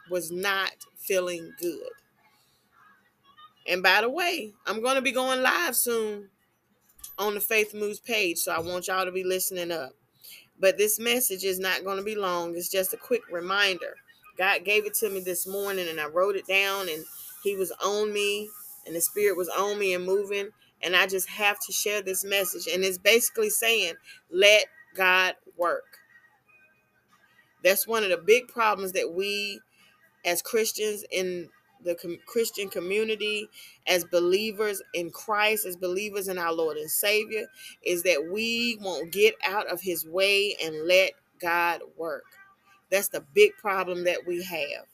Was 0.10 0.32
not 0.32 0.72
feeling 0.98 1.54
good. 1.60 1.90
And 3.68 3.84
by 3.84 4.02
the 4.02 4.10
way, 4.10 4.54
I'm 4.66 4.82
going 4.82 4.96
to 4.96 5.02
be 5.02 5.12
going 5.12 5.42
live 5.42 5.76
soon 5.76 6.30
on 7.20 7.34
the 7.34 7.40
Faith 7.40 7.74
Moves 7.74 8.00
page, 8.00 8.38
so 8.38 8.52
I 8.52 8.60
want 8.60 8.88
y'all 8.88 9.06
to 9.06 9.12
be 9.12 9.24
listening 9.24 9.72
up. 9.72 9.92
But 10.60 10.78
this 10.78 11.00
message 11.00 11.44
is 11.44 11.60
not 11.60 11.84
going 11.84 11.98
to 11.98 12.04
be 12.04 12.16
long. 12.16 12.56
It's 12.56 12.70
just 12.70 12.94
a 12.94 12.98
quick 12.98 13.22
reminder. 13.32 13.98
God 14.38 14.64
gave 14.64 14.86
it 14.86 14.94
to 14.96 15.10
me 15.10 15.20
this 15.20 15.48
morning 15.48 15.88
and 15.90 16.00
I 16.00 16.08
wrote 16.08 16.36
it 16.36 16.48
down 16.48 16.90
and 16.90 17.04
he 17.44 17.56
was 17.56 17.72
on 17.84 18.14
me 18.14 18.50
and 18.86 18.96
the 18.96 19.02
spirit 19.02 19.38
was 19.38 19.50
on 19.50 19.80
me 19.80 19.94
and 19.94 20.06
moving 20.06 20.50
and 20.82 20.96
I 20.96 21.08
just 21.08 21.30
have 21.30 21.60
to 21.66 21.72
share 21.72 22.02
this 22.02 22.24
message 22.24 22.72
and 22.72 22.84
it's 22.84 22.98
basically 22.98 23.50
saying 23.50 23.94
let 24.32 24.66
God 24.96 25.36
work. 25.58 26.00
That's 27.64 27.88
one 27.88 28.04
of 28.04 28.10
the 28.10 28.18
big 28.18 28.48
problems 28.48 28.94
that 28.94 29.14
we 29.14 29.60
as 30.26 30.42
Christians 30.42 31.04
in 31.12 31.50
the 31.84 31.96
com- 31.96 32.18
Christian 32.26 32.70
community, 32.70 33.48
as 33.88 34.04
believers 34.06 34.82
in 34.94 35.12
Christ, 35.12 35.66
as 35.66 35.78
believers 35.78 36.28
in 36.28 36.38
our 36.38 36.54
Lord 36.54 36.78
and 36.78 36.90
Savior, 36.90 37.46
is 37.84 38.04
that 38.04 38.30
we 38.32 38.78
won't 38.82 39.12
get 39.12 39.36
out 39.46 39.68
of 39.68 39.82
His 39.82 40.06
way 40.06 40.56
and 40.64 40.88
let 40.88 41.12
God 41.40 41.82
work. 41.98 42.24
That's 42.90 43.10
the 43.10 43.24
big 43.34 43.52
problem 43.58 44.04
that 44.06 44.26
we 44.26 44.44
have. 44.44 44.86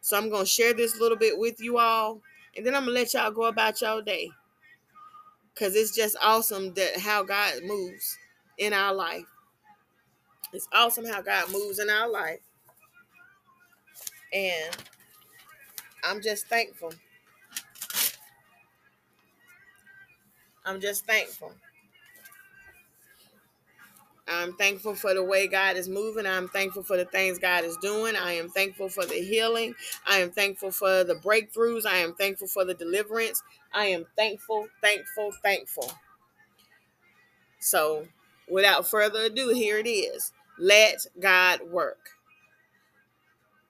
So 0.00 0.16
I'm 0.16 0.30
going 0.30 0.44
to 0.44 0.50
share 0.50 0.72
this 0.74 0.96
a 0.96 1.00
little 1.00 1.18
bit 1.18 1.38
with 1.38 1.60
you 1.60 1.78
all, 1.78 2.20
and 2.56 2.66
then 2.66 2.74
I'm 2.74 2.84
going 2.84 2.94
to 2.94 3.00
let 3.00 3.14
y'all 3.14 3.30
go 3.30 3.44
about 3.44 3.80
your 3.80 4.02
day. 4.02 4.30
Because 5.54 5.76
it's 5.76 5.94
just 5.94 6.16
awesome 6.22 6.72
that 6.74 6.98
how 6.98 7.22
God 7.22 7.62
moves 7.64 8.18
in 8.58 8.72
our 8.72 8.94
life. 8.94 9.26
It's 10.52 10.68
awesome 10.72 11.04
how 11.04 11.22
God 11.22 11.50
moves 11.52 11.78
in 11.78 11.88
our 11.88 12.10
life. 12.10 12.40
And 14.32 14.76
I'm 16.04 16.22
just 16.22 16.46
thankful. 16.46 16.92
I'm 20.64 20.80
just 20.80 21.06
thankful. 21.06 21.52
I'm 24.28 24.54
thankful 24.54 24.94
for 24.94 25.14
the 25.14 25.24
way 25.24 25.46
God 25.48 25.76
is 25.76 25.88
moving. 25.88 26.26
I'm 26.26 26.48
thankful 26.48 26.82
for 26.82 26.96
the 26.96 27.04
things 27.04 27.38
God 27.38 27.64
is 27.64 27.76
doing. 27.78 28.14
I 28.16 28.34
am 28.34 28.48
thankful 28.48 28.88
for 28.88 29.04
the 29.04 29.14
healing. 29.22 29.74
I 30.06 30.18
am 30.18 30.30
thankful 30.30 30.70
for 30.70 31.04
the 31.04 31.14
breakthroughs. 31.14 31.86
I 31.86 31.96
am 31.98 32.14
thankful 32.14 32.46
for 32.46 32.64
the 32.64 32.74
deliverance. 32.74 33.42
I 33.74 33.86
am 33.86 34.06
thankful, 34.16 34.68
thankful, 34.80 35.32
thankful. 35.42 35.92
So, 37.60 38.06
without 38.48 38.88
further 38.88 39.24
ado, 39.24 39.50
here 39.50 39.78
it 39.78 39.88
is. 39.88 40.32
Let 40.58 41.06
God 41.20 41.60
work. 41.70 42.10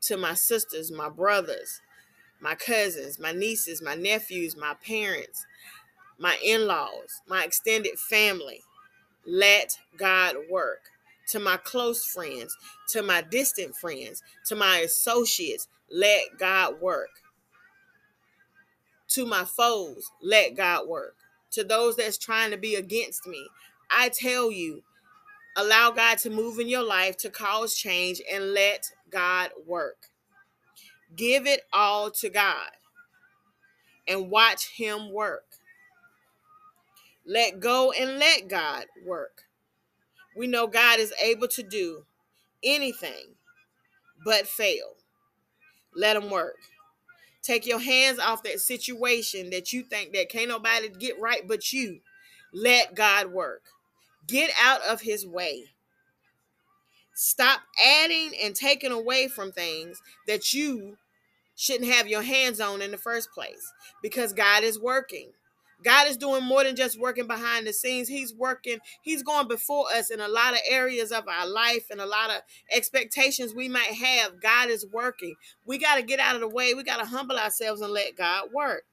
To 0.03 0.17
my 0.17 0.35
sisters, 0.35 0.91
my 0.91 1.09
brothers, 1.09 1.81
my 2.41 2.55
cousins, 2.55 3.19
my 3.19 3.33
nieces, 3.33 3.81
my 3.83 3.95
nephews, 3.95 4.57
my 4.57 4.75
parents, 4.87 5.47
my 6.19 6.39
in 6.45 6.67
laws, 6.67 7.23
my 7.29 7.45
extended 7.45 7.99
family. 7.99 8.63
Let 9.27 9.79
God 9.97 10.37
work. 10.51 10.81
To 11.29 11.39
my 11.41 11.57
close 11.57 12.05
friends, 12.05 12.57
to 12.91 13.03
my 13.03 13.23
distant 13.23 13.77
friends, 13.77 14.23
to 14.47 14.57
my 14.57 14.79
associates, 14.79 15.69
let 15.91 16.23
God 16.39 16.81
work. 16.81 17.11
To 19.09 19.25
my 19.25 19.45
foes, 19.45 20.11
let 20.21 20.57
God 20.57 20.89
work. 20.89 21.17
To 21.53 21.65
those 21.65 21.97
that's 21.97 22.19
trying 22.19 22.51
to 22.51 22.57
be 22.57 22.75
against 22.75 23.27
me, 23.27 23.47
I 23.91 24.09
tell 24.09 24.51
you, 24.51 24.83
allow 25.57 25.91
God 25.91 26.19
to 26.19 26.31
move 26.31 26.59
in 26.59 26.69
your 26.69 26.83
life 26.83 27.17
to 27.19 27.31
cause 27.31 27.75
change 27.75 28.21
and 28.31 28.53
let 28.53 28.91
God 29.11 29.51
work. 29.67 30.09
Give 31.15 31.47
it 31.47 31.63
all 31.73 32.11
to 32.13 32.31
God 32.31 32.71
and 34.09 34.31
watch 34.31 34.71
Him 34.77 35.13
work. 35.13 35.52
Let 37.27 37.61
go 37.61 37.93
and 37.93 38.19
let 38.19 38.49
God 38.49 38.87
work. 39.07 39.45
We 40.37 40.47
know 40.47 40.67
God 40.67 40.99
is 40.99 41.13
able 41.23 41.49
to 41.49 41.63
do 41.63 42.05
anything 42.63 43.35
but 44.25 44.47
fail. 44.47 44.97
Let 45.95 46.17
Him 46.17 46.31
work. 46.31 46.57
Take 47.43 47.67
your 47.67 47.81
hands 47.81 48.19
off 48.19 48.43
that 48.45 48.61
situation 48.61 49.51
that 49.51 49.73
you 49.73 49.83
think 49.83 50.13
that 50.13 50.29
can't 50.29 50.49
nobody 50.49 50.89
get 50.89 51.21
right 51.21 51.47
but 51.47 51.73
you. 51.73 52.01
Let 52.53 52.95
God 52.95 53.33
work. 53.33 53.63
Get 54.27 54.51
out 54.61 54.83
of 54.83 55.01
His 55.03 55.27
way. 55.27 55.67
Stop 57.15 57.61
adding 57.85 58.33
and 58.43 58.55
taking 58.55 58.93
away 58.93 59.29
from 59.29 59.53
things 59.53 60.01
that 60.27 60.55
you 60.55 60.97
shouldn't 61.55 61.91
have 61.91 62.09
your 62.09 62.23
hands 62.23 62.61
on 62.61 62.81
in 62.81 62.91
the 62.91 62.97
first 62.97 63.31
place 63.33 63.73
because 64.03 64.33
God 64.33 64.63
is 64.65 64.81
working. 64.81 65.33
God 65.83 66.09
is 66.09 66.17
doing 66.17 66.45
more 66.45 66.65
than 66.65 66.77
just 66.77 66.99
working 66.99 67.27
behind 67.27 67.67
the 67.67 67.73
scenes. 67.73 68.09
He's 68.09 68.35
working, 68.35 68.79
He's 69.03 69.23
going 69.23 69.49
before 69.49 69.87
us 69.93 70.11
in 70.11 70.21
a 70.21 70.29
lot 70.29 70.55
of 70.55 70.61
areas 70.69 71.13
of 71.13 71.27
our 71.29 71.47
life 71.47 71.87
and 71.91 72.01
a 72.01 72.07
lot 72.07 72.31
of 72.31 72.43
expectations 72.71 73.55
we 73.55 73.69
might 73.69 73.95
have. 73.95 74.41
God 74.41 74.71
is 74.71 74.87
working. 74.93 75.35
We 75.65 75.79
got 75.79 75.97
to 75.97 76.03
get 76.03 76.21
out 76.21 76.35
of 76.35 76.41
the 76.41 76.49
way. 76.49 76.75
We 76.75 76.83
got 76.83 76.99
to 76.99 77.07
humble 77.07 77.39
ourselves 77.39 77.81
and 77.81 77.93
let 77.93 78.17
God 78.17 78.49
work. 78.53 78.85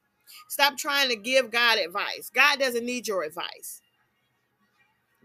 Stop 0.47 0.77
trying 0.77 1.09
to 1.09 1.15
give 1.15 1.51
God 1.51 1.79
advice. 1.79 2.29
God 2.33 2.59
doesn't 2.59 2.85
need 2.85 3.07
your 3.07 3.23
advice. 3.23 3.81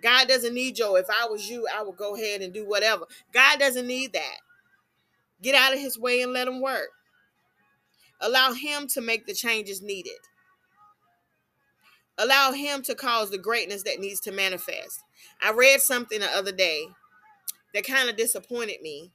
God 0.03 0.29
doesn't 0.29 0.53
need 0.55 0.79
your, 0.79 0.99
if 0.99 1.07
I 1.09 1.27
was 1.29 1.49
you, 1.49 1.67
I 1.75 1.83
would 1.83 1.97
go 1.97 2.15
ahead 2.15 2.43
and 2.43 2.53
do 2.53 2.67
whatever. 2.67 3.07
God 3.33 3.59
doesn't 3.59 3.87
need 3.87 4.13
that. 4.13 4.37
Get 5.41 5.55
out 5.55 5.73
of 5.73 5.81
his 5.81 5.99
way 5.99 6.21
and 6.21 6.33
let 6.33 6.49
him 6.49 6.61
work. 6.61 6.91
Allow 8.21 8.53
him 8.53 8.87
to 8.89 9.01
make 9.01 9.27
the 9.27 9.35
changes 9.35 9.83
needed. 9.83 10.19
Allow 12.19 12.53
him 12.53 12.83
to 12.83 12.95
cause 12.95 13.31
the 13.31 13.39
greatness 13.39 13.83
that 13.85 13.99
needs 13.99 14.21
to 14.21 14.33
manifest. 14.33 15.03
I 15.43 15.53
read 15.53 15.81
something 15.81 16.21
the 16.21 16.31
other 16.31 16.53
day 16.53 16.87
that 17.75 17.85
kind 17.85 18.09
of 18.09 18.17
disappointed 18.17 18.81
me. 18.83 19.11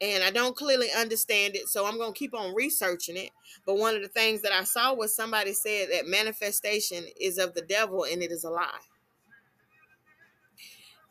And 0.00 0.24
I 0.24 0.30
don't 0.30 0.56
clearly 0.56 0.88
understand 0.96 1.56
it, 1.56 1.68
so 1.68 1.84
I'm 1.84 1.98
going 1.98 2.14
to 2.14 2.18
keep 2.18 2.34
on 2.34 2.54
researching 2.54 3.16
it. 3.16 3.30
But 3.66 3.76
one 3.76 3.94
of 3.94 4.02
the 4.02 4.08
things 4.08 4.40
that 4.42 4.52
I 4.52 4.64
saw 4.64 4.94
was 4.94 5.14
somebody 5.14 5.52
said 5.52 5.88
that 5.92 6.06
manifestation 6.06 7.04
is 7.20 7.38
of 7.38 7.54
the 7.54 7.62
devil 7.62 8.04
and 8.04 8.22
it 8.22 8.32
is 8.32 8.44
a 8.44 8.50
lie. 8.50 8.70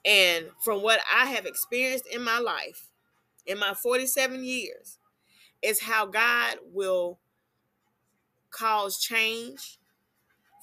And 0.06 0.46
from 0.64 0.82
what 0.82 1.02
I 1.14 1.26
have 1.28 1.46
experienced 1.46 2.08
in 2.08 2.24
my 2.24 2.40
life, 2.40 2.88
in 3.46 3.60
my 3.60 3.74
47 3.74 4.44
years, 4.44 4.98
is 5.62 5.82
how 5.82 6.06
God 6.06 6.58
will 6.72 7.20
cause 8.50 8.98
change 8.98 9.79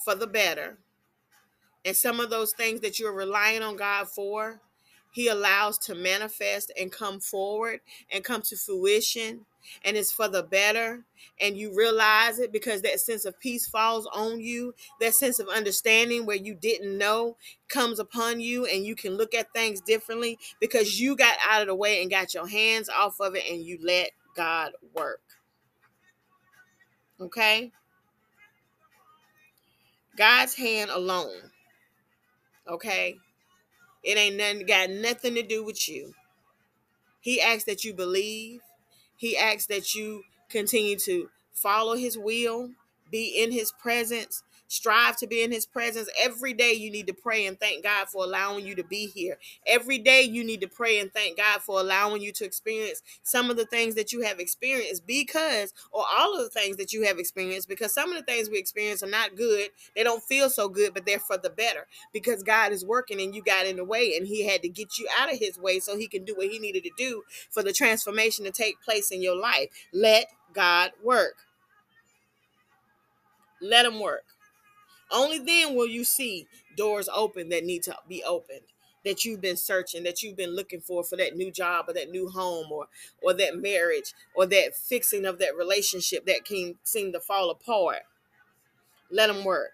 for 0.06 0.14
the 0.14 0.26
better. 0.26 0.78
And 1.84 1.96
some 1.96 2.20
of 2.20 2.30
those 2.30 2.52
things 2.52 2.80
that 2.80 3.00
you're 3.00 3.12
relying 3.12 3.62
on 3.62 3.76
God 3.76 4.08
for, 4.08 4.60
He 5.10 5.26
allows 5.26 5.78
to 5.78 5.96
manifest 5.96 6.70
and 6.80 6.92
come 6.92 7.18
forward 7.18 7.80
and 8.12 8.22
come 8.22 8.40
to 8.42 8.56
fruition. 8.56 9.46
And 9.84 9.96
it's 9.96 10.12
for 10.12 10.28
the 10.28 10.44
better. 10.44 11.04
And 11.40 11.56
you 11.56 11.74
realize 11.74 12.38
it 12.38 12.52
because 12.52 12.82
that 12.82 13.00
sense 13.00 13.24
of 13.24 13.38
peace 13.40 13.66
falls 13.66 14.06
on 14.14 14.38
you. 14.38 14.74
That 15.00 15.16
sense 15.16 15.40
of 15.40 15.48
understanding 15.48 16.24
where 16.24 16.36
you 16.36 16.54
didn't 16.54 16.96
know 16.96 17.36
comes 17.66 17.98
upon 17.98 18.38
you. 18.38 18.64
And 18.66 18.84
you 18.84 18.94
can 18.94 19.16
look 19.16 19.34
at 19.34 19.52
things 19.52 19.80
differently 19.80 20.38
because 20.60 21.00
you 21.00 21.16
got 21.16 21.36
out 21.44 21.62
of 21.62 21.66
the 21.66 21.74
way 21.74 22.00
and 22.00 22.08
got 22.08 22.32
your 22.32 22.46
hands 22.46 22.88
off 22.88 23.18
of 23.18 23.34
it 23.34 23.42
and 23.50 23.60
you 23.60 23.78
let 23.82 24.10
God 24.36 24.70
work. 24.94 25.22
Okay? 27.20 27.72
God's 30.16 30.54
hand 30.54 30.90
alone. 30.90 31.50
Okay? 32.68 33.16
It 34.02 34.16
ain't 34.18 34.36
nothing 34.36 34.66
got 34.66 34.90
nothing 34.90 35.34
to 35.34 35.42
do 35.42 35.64
with 35.64 35.88
you. 35.88 36.14
He 37.20 37.40
asks 37.40 37.64
that 37.64 37.84
you 37.84 37.92
believe. 37.92 38.60
He 39.16 39.36
asks 39.36 39.66
that 39.66 39.94
you 39.94 40.22
continue 40.48 40.96
to 41.00 41.28
follow 41.52 41.96
his 41.96 42.16
will, 42.16 42.70
be 43.10 43.42
in 43.42 43.50
his 43.50 43.72
presence, 43.72 44.42
Strive 44.68 45.16
to 45.18 45.26
be 45.26 45.42
in 45.42 45.52
his 45.52 45.66
presence. 45.66 46.08
Every 46.20 46.52
day 46.52 46.72
you 46.72 46.90
need 46.90 47.06
to 47.06 47.14
pray 47.14 47.46
and 47.46 47.58
thank 47.58 47.84
God 47.84 48.08
for 48.08 48.24
allowing 48.24 48.66
you 48.66 48.74
to 48.76 48.84
be 48.84 49.06
here. 49.06 49.38
Every 49.66 49.98
day 49.98 50.22
you 50.22 50.44
need 50.44 50.60
to 50.62 50.68
pray 50.68 50.98
and 50.98 51.12
thank 51.12 51.36
God 51.36 51.62
for 51.62 51.80
allowing 51.80 52.22
you 52.22 52.32
to 52.32 52.44
experience 52.44 53.02
some 53.22 53.50
of 53.50 53.56
the 53.56 53.66
things 53.66 53.94
that 53.94 54.12
you 54.12 54.22
have 54.22 54.40
experienced 54.40 55.06
because, 55.06 55.72
or 55.92 56.04
all 56.16 56.36
of 56.36 56.42
the 56.42 56.50
things 56.50 56.76
that 56.78 56.92
you 56.92 57.04
have 57.04 57.18
experienced, 57.18 57.68
because 57.68 57.92
some 57.92 58.10
of 58.12 58.18
the 58.18 58.24
things 58.24 58.50
we 58.50 58.58
experience 58.58 59.02
are 59.02 59.08
not 59.10 59.36
good. 59.36 59.70
They 59.94 60.02
don't 60.02 60.22
feel 60.22 60.50
so 60.50 60.68
good, 60.68 60.94
but 60.94 61.06
they're 61.06 61.18
for 61.18 61.38
the 61.38 61.50
better 61.50 61.86
because 62.12 62.42
God 62.42 62.72
is 62.72 62.84
working 62.84 63.20
and 63.20 63.34
you 63.34 63.42
got 63.42 63.66
in 63.66 63.76
the 63.76 63.84
way 63.84 64.14
and 64.16 64.26
he 64.26 64.46
had 64.46 64.62
to 64.62 64.68
get 64.68 64.98
you 64.98 65.08
out 65.18 65.32
of 65.32 65.38
his 65.38 65.58
way 65.58 65.78
so 65.80 65.96
he 65.96 66.08
can 66.08 66.24
do 66.24 66.34
what 66.34 66.48
he 66.48 66.58
needed 66.58 66.84
to 66.84 66.90
do 66.96 67.22
for 67.50 67.62
the 67.62 67.72
transformation 67.72 68.44
to 68.44 68.50
take 68.50 68.82
place 68.82 69.10
in 69.10 69.22
your 69.22 69.36
life. 69.36 69.68
Let 69.92 70.26
God 70.52 70.92
work. 71.02 71.34
Let 73.60 73.86
him 73.86 74.00
work. 74.00 74.24
Only 75.10 75.38
then 75.38 75.74
will 75.74 75.86
you 75.86 76.04
see 76.04 76.46
doors 76.76 77.08
open 77.14 77.48
that 77.50 77.64
need 77.64 77.82
to 77.84 77.96
be 78.08 78.22
opened 78.24 78.62
that 79.04 79.24
you've 79.24 79.40
been 79.40 79.56
searching 79.56 80.02
that 80.02 80.22
you've 80.22 80.36
been 80.36 80.54
looking 80.54 80.80
for 80.80 81.04
for 81.04 81.16
that 81.16 81.36
new 81.36 81.50
job 81.50 81.88
or 81.88 81.92
that 81.92 82.10
new 82.10 82.28
home 82.28 82.70
or 82.72 82.86
or 83.22 83.32
that 83.32 83.56
marriage 83.56 84.12
or 84.34 84.46
that 84.46 84.74
fixing 84.76 85.24
of 85.24 85.38
that 85.38 85.56
relationship 85.56 86.26
that 86.26 86.44
can 86.44 86.74
seem 86.82 87.12
to 87.12 87.20
fall 87.20 87.50
apart 87.50 88.02
let 89.10 89.28
them 89.28 89.44
work 89.44 89.70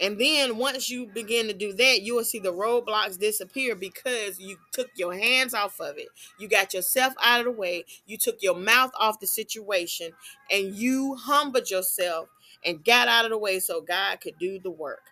and 0.00 0.20
then 0.20 0.56
once 0.56 0.90
you 0.90 1.06
begin 1.06 1.46
to 1.46 1.52
do 1.52 1.72
that, 1.72 2.02
you 2.02 2.16
will 2.16 2.24
see 2.24 2.40
the 2.40 2.52
roadblocks 2.52 3.18
disappear 3.18 3.76
because 3.76 4.40
you 4.40 4.56
took 4.72 4.88
your 4.96 5.14
hands 5.14 5.54
off 5.54 5.80
of 5.80 5.96
it. 5.98 6.08
You 6.38 6.48
got 6.48 6.74
yourself 6.74 7.14
out 7.22 7.40
of 7.40 7.44
the 7.46 7.52
way. 7.52 7.84
You 8.04 8.18
took 8.18 8.42
your 8.42 8.56
mouth 8.56 8.90
off 8.98 9.20
the 9.20 9.26
situation 9.26 10.10
and 10.50 10.74
you 10.74 11.14
humbled 11.14 11.70
yourself 11.70 12.28
and 12.64 12.84
got 12.84 13.08
out 13.08 13.24
of 13.24 13.30
the 13.30 13.38
way 13.38 13.60
so 13.60 13.80
God 13.80 14.20
could 14.20 14.38
do 14.38 14.58
the 14.58 14.70
work. 14.70 15.02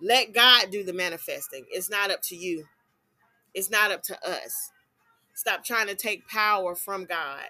Let 0.00 0.32
God 0.32 0.70
do 0.70 0.84
the 0.84 0.92
manifesting. 0.92 1.64
It's 1.70 1.90
not 1.90 2.10
up 2.10 2.22
to 2.24 2.36
you, 2.36 2.66
it's 3.54 3.70
not 3.70 3.90
up 3.90 4.02
to 4.04 4.28
us. 4.28 4.70
Stop 5.34 5.64
trying 5.64 5.86
to 5.88 5.94
take 5.94 6.28
power 6.28 6.74
from 6.74 7.04
God. 7.04 7.46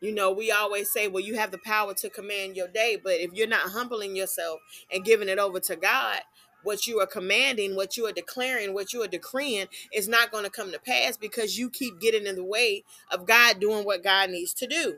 You 0.00 0.14
know, 0.14 0.32
we 0.32 0.50
always 0.52 0.92
say, 0.92 1.08
well, 1.08 1.24
you 1.24 1.36
have 1.36 1.50
the 1.50 1.58
power 1.58 1.94
to 1.94 2.10
command 2.10 2.56
your 2.56 2.68
day, 2.68 2.98
but 3.02 3.14
if 3.14 3.32
you're 3.32 3.48
not 3.48 3.70
humbling 3.70 4.14
yourself 4.14 4.60
and 4.92 5.04
giving 5.04 5.28
it 5.28 5.38
over 5.38 5.58
to 5.60 5.76
God, 5.76 6.20
what 6.62 6.86
you 6.86 7.00
are 7.00 7.06
commanding, 7.06 7.76
what 7.76 7.96
you 7.96 8.06
are 8.06 8.12
declaring, 8.12 8.74
what 8.74 8.92
you 8.92 9.02
are 9.02 9.08
decreeing 9.08 9.66
is 9.92 10.08
not 10.08 10.30
going 10.30 10.44
to 10.44 10.50
come 10.50 10.72
to 10.72 10.78
pass 10.78 11.16
because 11.16 11.58
you 11.58 11.70
keep 11.70 12.00
getting 12.00 12.26
in 12.26 12.34
the 12.34 12.44
way 12.44 12.84
of 13.10 13.26
God 13.26 13.60
doing 13.60 13.84
what 13.84 14.02
God 14.02 14.30
needs 14.30 14.52
to 14.54 14.66
do. 14.66 14.96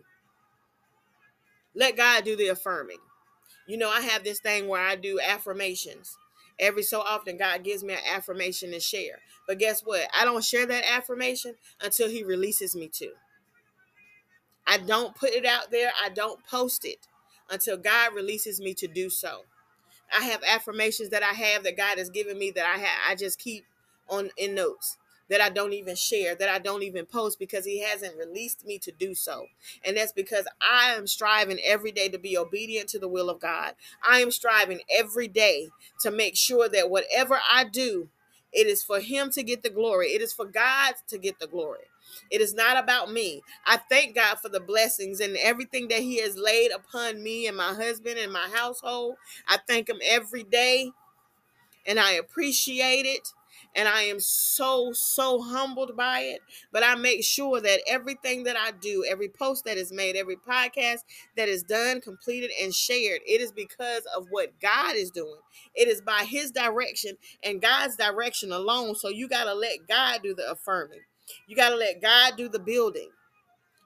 Let 1.75 1.97
God 1.97 2.25
do 2.25 2.37
the 2.37 2.49
affirming. 2.49 2.99
You 3.67 3.77
know, 3.77 3.91
I 3.91 4.01
have 4.01 4.25
this 4.25 4.41
thing 4.41 4.69
where 4.69 4.81
I 4.81 4.97
do 4.97 5.21
affirmations. 5.21 6.17
Every 6.59 6.83
so 6.83 7.01
often, 7.01 7.37
God 7.37 7.63
gives 7.63 7.85
me 7.85 7.95
an 7.95 8.01
affirmation 8.13 8.73
to 8.73 8.81
share. 8.81 9.21
But 9.47 9.59
guess 9.59 9.83
what? 9.83 10.09
I 10.19 10.25
don't 10.25 10.45
share 10.45 10.67
that 10.67 10.85
affirmation 10.91 11.55
until 11.83 12.09
He 12.09 12.25
releases 12.25 12.75
me 12.75 12.89
to. 12.95 13.11
I 14.67 14.79
don't 14.79 15.15
put 15.15 15.31
it 15.31 15.47
out 15.47 15.71
there, 15.71 15.93
I 16.03 16.11
don't 16.11 16.45
post 16.45 16.85
it 16.85 17.07
until 17.51 17.77
God 17.79 18.15
releases 18.15 18.61
me 18.61 18.75
to 18.75 18.87
do 18.87 19.09
so. 19.09 19.45
I 20.17 20.25
have 20.25 20.43
affirmations 20.43 21.11
that 21.11 21.23
I 21.23 21.35
have 21.35 21.65
that 21.65 21.77
God 21.77 21.99
has 21.99 22.11
given 22.11 22.39
me 22.39 22.51
that 22.53 22.67
I 22.67 22.79
have 22.79 22.99
I 23.09 23.15
just 23.15 23.39
keep 23.39 23.65
on 24.09 24.31
in 24.37 24.55
notes 24.55 24.97
that 25.29 25.41
I 25.41 25.51
don't 25.51 25.73
even 25.73 25.97
share, 25.97 26.35
that 26.35 26.49
I 26.49 26.59
don't 26.59 26.83
even 26.83 27.07
post 27.07 27.39
because 27.39 27.65
he 27.65 27.83
hasn't 27.83 28.17
released 28.17 28.67
me 28.67 28.79
to 28.79 28.93
do 28.93 29.15
so. 29.15 29.47
And 29.85 29.97
that's 29.97 30.13
because 30.13 30.47
I 30.61 30.95
am 30.95 31.07
striving 31.07 31.59
every 31.65 31.93
day 31.93 32.09
to 32.09 32.19
be 32.19 32.37
obedient 32.39 32.89
to 32.91 32.99
the 32.99 33.09
will 33.09 33.31
of 33.31 33.41
God. 33.41 33.75
I 34.07 34.21
am 34.21 34.31
striving 34.31 34.81
every 34.91 35.29
day 35.29 35.69
to 36.01 36.11
make 36.11 36.37
sure 36.37 36.69
that 36.69 36.91
whatever 36.91 37.41
I 37.51 37.65
do, 37.65 38.09
it 38.53 38.67
is 38.67 38.83
for 38.83 39.01
him 39.01 39.31
to 39.33 39.43
get 39.43 39.63
the 39.63 39.71
glory. 39.71 40.09
It 40.09 40.23
is 40.23 40.33
for 40.33 40.47
God 40.47 40.95
to 41.09 41.19
get 41.19 41.39
the 41.39 41.47
glory. 41.47 41.85
It 42.31 42.41
is 42.41 42.55
not 42.55 42.83
about 42.83 43.13
me. 43.13 43.43
I 43.67 43.77
thank 43.77 44.15
God 44.15 44.39
for 44.39 44.49
the 44.49 44.61
blessings 44.61 45.21
and 45.21 45.37
everything 45.37 45.89
that 45.89 46.01
He 46.01 46.21
has 46.23 46.37
laid 46.39 46.71
upon 46.73 47.23
me 47.23 47.47
and 47.47 47.57
my 47.57 47.75
husband 47.75 48.19
and 48.19 48.33
my 48.33 48.49
household. 48.53 49.17
I 49.47 49.59
thank 49.67 49.89
Him 49.89 50.01
every 50.05 50.43
day 50.43 50.93
and 51.87 51.99
I 51.99 52.13
appreciate 52.13 53.07
it 53.07 53.33
and 53.75 53.89
I 53.89 54.03
am 54.03 54.19
so, 54.21 54.93
so 54.93 55.41
humbled 55.41 55.97
by 55.97 56.21
it. 56.21 56.41
But 56.73 56.83
I 56.83 56.95
make 56.95 57.25
sure 57.25 57.61
that 57.61 57.81
everything 57.87 58.45
that 58.45 58.57
I 58.57 58.73
do, 58.73 59.05
every 59.09 59.29
post 59.29 59.65
that 59.65 59.77
is 59.77 59.93
made, 59.93 60.17
every 60.17 60.37
podcast 60.37 61.01
that 61.37 61.49
is 61.49 61.63
done, 61.63 62.01
completed, 62.01 62.51
and 62.61 62.75
shared, 62.75 63.21
it 63.27 63.41
is 63.41 63.53
because 63.53 64.03
of 64.17 64.27
what 64.31 64.59
God 64.61 64.97
is 64.97 65.11
doing. 65.11 65.41
It 65.75 65.89
is 65.89 66.01
by 66.01 66.25
His 66.29 66.51
direction 66.51 67.17
and 67.43 67.63
God's 67.63 67.97
direction 67.97 68.53
alone. 68.53 68.95
So 68.95 69.09
you 69.09 69.29
got 69.29 69.45
to 69.45 69.55
let 69.55 69.87
God 69.89 70.21
do 70.23 70.35
the 70.35 70.51
affirming, 70.51 71.01
you 71.47 71.57
got 71.57 71.71
to 71.71 71.77
let 71.77 72.03
God 72.03 72.35
do 72.37 72.49
the 72.49 72.59
building. 72.59 73.11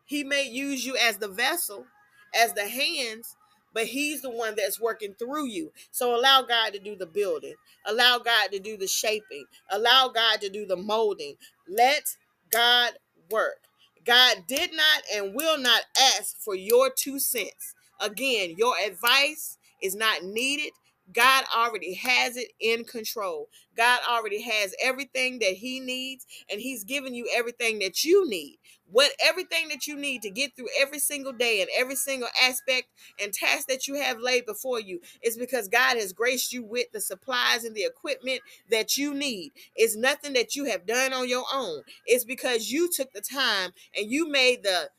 He 0.05 0.25
may 0.25 0.47
use 0.47 0.85
you 0.85 0.97
as 0.97 1.17
the 1.19 1.29
vessel, 1.29 1.87
as 2.35 2.53
the 2.53 2.69
hands, 2.69 3.37
but 3.75 3.87
he's 3.87 4.23
the 4.23 4.31
one 4.31 4.55
that's 4.57 4.81
working 4.81 5.15
through 5.15 5.49
you. 5.49 5.73
So 5.91 6.15
allow 6.17 6.43
God 6.43 6.73
to 6.73 6.79
do 6.79 6.97
the 6.97 7.07
building, 7.07 7.55
allow 7.87 8.19
God 8.19 8.53
to 8.53 8.59
do 8.59 8.77
the 8.77 8.89
shaping, 8.89 9.47
allow 9.71 10.09
God 10.09 10.41
to 10.43 10.49
do 10.49 10.67
the 10.67 10.77
molding. 10.77 11.37
Let 11.69 12.17
God 12.51 12.93
work. 13.31 13.57
God 14.05 14.45
did 14.49 14.71
not 14.75 15.03
and 15.15 15.35
will 15.35 15.59
not 15.59 15.83
ask 16.17 16.37
for 16.39 16.55
your 16.55 16.91
two 16.91 17.19
cents. 17.19 17.75
Again, 18.01 18.55
your 18.59 18.75
advice 18.85 19.59
is 19.83 19.95
not 19.95 20.25
needed. 20.25 20.73
God 21.13 21.45
already 21.55 21.95
has 21.95 22.37
it 22.37 22.53
in 22.61 22.85
control. 22.85 23.49
God 23.77 24.01
already 24.09 24.43
has 24.43 24.75
everything 24.83 25.39
that 25.41 25.55
He 25.55 25.81
needs, 25.81 26.27
and 26.51 26.61
He's 26.61 26.85
given 26.85 27.15
you 27.15 27.29
everything 27.35 27.79
that 27.81 28.05
you 28.05 28.29
need. 28.29 28.59
What 28.91 29.13
everything 29.21 29.69
that 29.69 29.87
you 29.87 29.97
need 29.97 30.21
to 30.23 30.31
get 30.31 30.55
through 30.55 30.69
every 30.79 30.99
single 30.99 31.33
day 31.33 31.63
and 31.63 31.71
every 31.75 31.97
single 31.97 32.29
aspect 32.43 32.89
and 33.21 33.33
task 33.33 33.67
that 33.69 33.89
you 33.89 33.95
have 33.95 34.19
laid 34.19 34.45
before 34.45 34.81
you 34.81 35.01
is 35.23 35.39
because 35.39 35.69
God 35.69 35.97
has 35.97 36.13
graced 36.13 36.53
you 36.53 36.63
with 36.63 36.93
the 36.93 37.01
supplies 37.01 37.65
and 37.65 37.75
the 37.75 37.85
equipment 37.85 38.41
that 38.71 38.99
you 38.99 39.15
need. 39.15 39.53
It's 39.75 39.97
nothing 39.97 40.35
that 40.35 40.55
you 40.55 40.67
have 40.67 40.87
done 40.87 41.15
on 41.15 41.29
your 41.29 41.45
own. 41.53 41.83
It's 42.05 42.25
because 42.25 42.71
you 42.71 42.91
took 42.91 43.13
the 43.13 43.23
time 43.23 43.71
and 43.97 44.11
you 44.11 44.29
made 44.29 44.63
the 44.63 44.91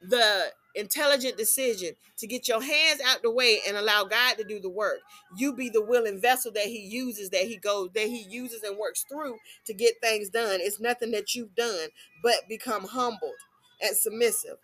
the 0.00 0.52
intelligent 0.74 1.36
decision 1.36 1.90
to 2.18 2.26
get 2.26 2.48
your 2.48 2.62
hands 2.62 3.00
out 3.06 3.22
the 3.22 3.30
way 3.30 3.60
and 3.66 3.76
allow 3.76 4.04
God 4.04 4.34
to 4.38 4.44
do 4.44 4.60
the 4.60 4.70
work. 4.70 4.98
You 5.36 5.54
be 5.54 5.68
the 5.68 5.84
willing 5.84 6.20
vessel 6.20 6.52
that 6.52 6.66
he 6.66 6.78
uses 6.78 7.30
that 7.30 7.42
he 7.42 7.56
goes 7.56 7.90
that 7.94 8.06
he 8.06 8.26
uses 8.28 8.62
and 8.62 8.78
works 8.78 9.04
through 9.10 9.36
to 9.66 9.74
get 9.74 10.00
things 10.00 10.28
done. 10.28 10.60
It's 10.60 10.80
nothing 10.80 11.10
that 11.12 11.34
you've 11.34 11.54
done 11.54 11.88
but 12.22 12.48
become 12.48 12.84
humbled 12.84 13.32
and 13.80 13.96
submissive. 13.96 14.56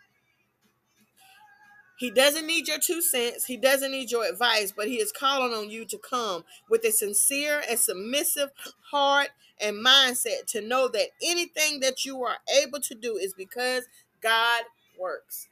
He 1.99 2.13
doesn't 2.13 2.47
need 2.47 2.69
your 2.69 2.79
two 2.79 3.03
cents. 3.03 3.47
He 3.47 3.57
doesn't 3.57 3.91
need 3.91 4.13
your 4.13 4.25
advice, 4.25 4.73
but 4.75 4.87
he 4.87 5.01
is 5.01 5.11
calling 5.11 5.53
on 5.53 5.69
you 5.69 5.85
to 5.87 5.99
come 5.99 6.45
with 6.71 6.85
a 6.85 6.93
sincere 6.93 7.61
and 7.69 7.77
submissive 7.79 8.51
heart 8.93 9.31
and 9.61 9.85
mindset 9.85 10.47
to 10.47 10.61
know 10.61 10.87
that 10.87 11.09
anything 11.25 11.81
that 11.81 12.05
you 12.05 12.23
are 12.23 12.37
able 12.63 12.79
to 12.81 12.95
do 12.95 13.17
is 13.17 13.35
because 13.37 13.89
God 14.23 14.63
works. 14.99 15.49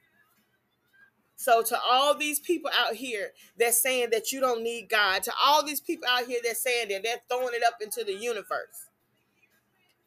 So 1.36 1.62
to 1.62 1.78
all 1.86 2.16
these 2.16 2.40
people 2.40 2.70
out 2.76 2.94
here 2.94 3.32
that's 3.58 3.82
saying 3.82 4.08
that 4.10 4.32
you 4.32 4.40
don't 4.40 4.62
need 4.62 4.88
God, 4.88 5.22
to 5.24 5.32
all 5.42 5.64
these 5.64 5.80
people 5.80 6.08
out 6.08 6.26
here 6.26 6.40
that's 6.42 6.62
saying 6.62 6.88
that 6.88 7.02
they're 7.02 7.20
throwing 7.28 7.54
it 7.54 7.62
up 7.66 7.76
into 7.80 8.04
the 8.04 8.14
universe. 8.14 8.88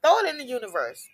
Throw 0.03 0.17
it 0.19 0.29
in 0.29 0.37
the 0.39 0.45
universe. 0.45 1.07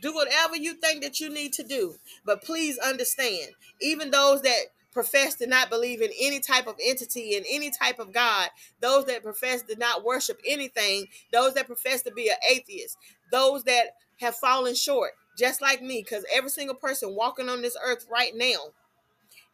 Do 0.00 0.14
whatever 0.14 0.56
you 0.56 0.74
think 0.74 1.02
that 1.02 1.20
you 1.20 1.28
need 1.28 1.52
to 1.54 1.62
do. 1.62 1.96
But 2.24 2.42
please 2.42 2.78
understand, 2.78 3.50
even 3.80 4.10
those 4.10 4.42
that 4.42 4.58
profess 4.92 5.34
to 5.36 5.46
not 5.46 5.70
believe 5.70 6.00
in 6.00 6.10
any 6.18 6.40
type 6.40 6.66
of 6.66 6.76
entity 6.82 7.36
in 7.36 7.44
any 7.48 7.70
type 7.70 7.98
of 7.98 8.12
God, 8.12 8.48
those 8.80 9.04
that 9.04 9.22
profess 9.22 9.62
to 9.62 9.76
not 9.76 10.02
worship 10.02 10.40
anything, 10.46 11.06
those 11.32 11.54
that 11.54 11.66
profess 11.66 12.02
to 12.02 12.10
be 12.10 12.28
an 12.28 12.36
atheist, 12.48 12.96
those 13.30 13.64
that 13.64 13.96
have 14.20 14.34
fallen 14.36 14.74
short, 14.74 15.12
just 15.38 15.60
like 15.60 15.82
me, 15.82 16.02
because 16.02 16.24
every 16.32 16.50
single 16.50 16.74
person 16.74 17.14
walking 17.14 17.48
on 17.48 17.62
this 17.62 17.76
earth 17.84 18.06
right 18.10 18.32
now 18.34 18.72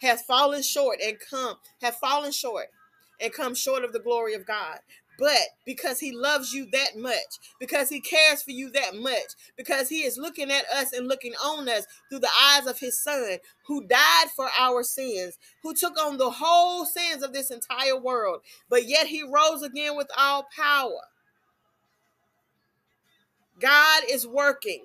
has 0.05 0.23
fallen 0.23 0.63
short 0.63 1.01
and 1.05 1.17
come 1.19 1.57
have 1.83 1.97
fallen 1.97 2.33
short 2.33 2.67
and 3.21 3.33
come 3.33 3.55
short 3.55 3.85
of 3.85 3.93
the 3.93 4.01
glory 4.01 4.35
of 4.35 4.47
God. 4.47 4.79
But 5.19 5.49
because 5.65 6.01
he 6.01 6.11
loves 6.11 6.53
you 6.53 6.67
that 6.73 6.97
much, 6.97 7.39
because 7.61 7.89
he 7.89 8.01
cares 8.01 8.43
for 8.43 8.51
you 8.51 8.71
that 8.71 8.97
much, 8.97 9.35
because 9.57 9.89
he 9.89 10.03
is 10.03 10.19
looking 10.19 10.51
at 10.51 10.65
us 10.75 10.93
and 10.93 11.07
looking 11.07 11.35
on 11.35 11.69
us 11.69 11.87
through 12.09 12.19
the 12.19 12.31
eyes 12.43 12.67
of 12.67 12.81
his 12.81 13.01
son 13.01 13.39
who 13.67 13.87
died 13.87 14.27
for 14.35 14.49
our 14.59 14.83
sins, 14.83 15.39
who 15.63 15.73
took 15.73 15.97
on 16.01 16.19
the 16.19 16.31
whole 16.31 16.85
sins 16.85 17.23
of 17.23 17.33
this 17.33 17.51
entire 17.51 17.99
world, 17.99 18.41
but 18.69 18.89
yet 18.89 19.07
he 19.07 19.23
rose 19.23 19.63
again 19.63 19.97
with 19.97 20.09
all 20.19 20.49
power. 20.57 21.03
God 23.61 24.03
is 24.11 24.27
working. 24.27 24.83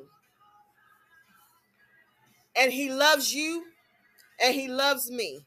And 2.56 2.72
he 2.72 2.92
loves 2.92 3.34
you 3.34 3.66
and 4.42 4.54
he 4.54 4.68
loves 4.68 5.10
me. 5.12 5.46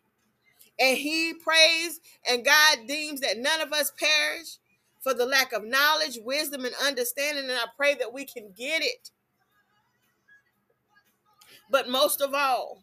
And 0.79 0.97
he 0.97 1.35
prays, 1.35 2.01
and 2.29 2.45
God 2.45 2.79
deems 2.89 3.21
that 3.21 3.39
none 3.39 3.61
of 3.61 3.73
us 3.73 3.93
perish 3.99 4.57
for 5.01 5.15
the 5.15 5.27
lack 5.27 5.53
of 5.53 5.65
knowledge, 5.65 6.19
wisdom, 6.23 6.65
and 6.65 6.75
understanding. 6.85 7.45
And 7.45 7.53
I 7.53 7.67
pray 7.77 7.95
that 7.95 8.13
we 8.13 8.25
can 8.25 8.53
get 8.57 8.83
it. 8.83 9.11
But 11.71 11.89
most 11.89 12.21
of 12.21 12.35
all, 12.35 12.83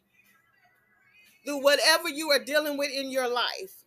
through 1.45 1.63
whatever 1.63 2.10
you 2.10 2.30
are 2.30 2.43
dealing 2.43 2.78
with 2.78 2.91
in 2.91 3.12
your 3.12 3.28
life, 3.28 3.84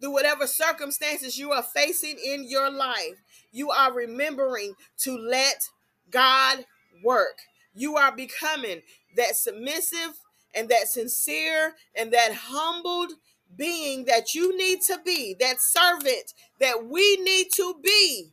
through 0.00 0.12
whatever 0.12 0.46
circumstances 0.46 1.38
you 1.38 1.52
are 1.52 1.62
facing 1.62 2.16
in 2.18 2.48
your 2.48 2.70
life, 2.70 3.22
you 3.52 3.70
are 3.70 3.92
remembering 3.92 4.74
to 4.98 5.16
let 5.16 5.68
God 6.10 6.64
work. 7.04 7.38
You 7.74 7.96
are 7.96 8.14
becoming 8.14 8.82
that 9.16 9.36
submissive 9.36 10.18
and 10.54 10.68
that 10.68 10.88
sincere 10.88 11.74
and 11.94 12.12
that 12.12 12.32
humbled 12.32 13.12
being 13.56 14.04
that 14.04 14.34
you 14.34 14.56
need 14.56 14.80
to 14.82 14.98
be, 15.04 15.34
that 15.40 15.60
servant 15.60 16.34
that 16.60 16.86
we 16.86 17.16
need 17.18 17.48
to 17.56 17.74
be 17.82 18.30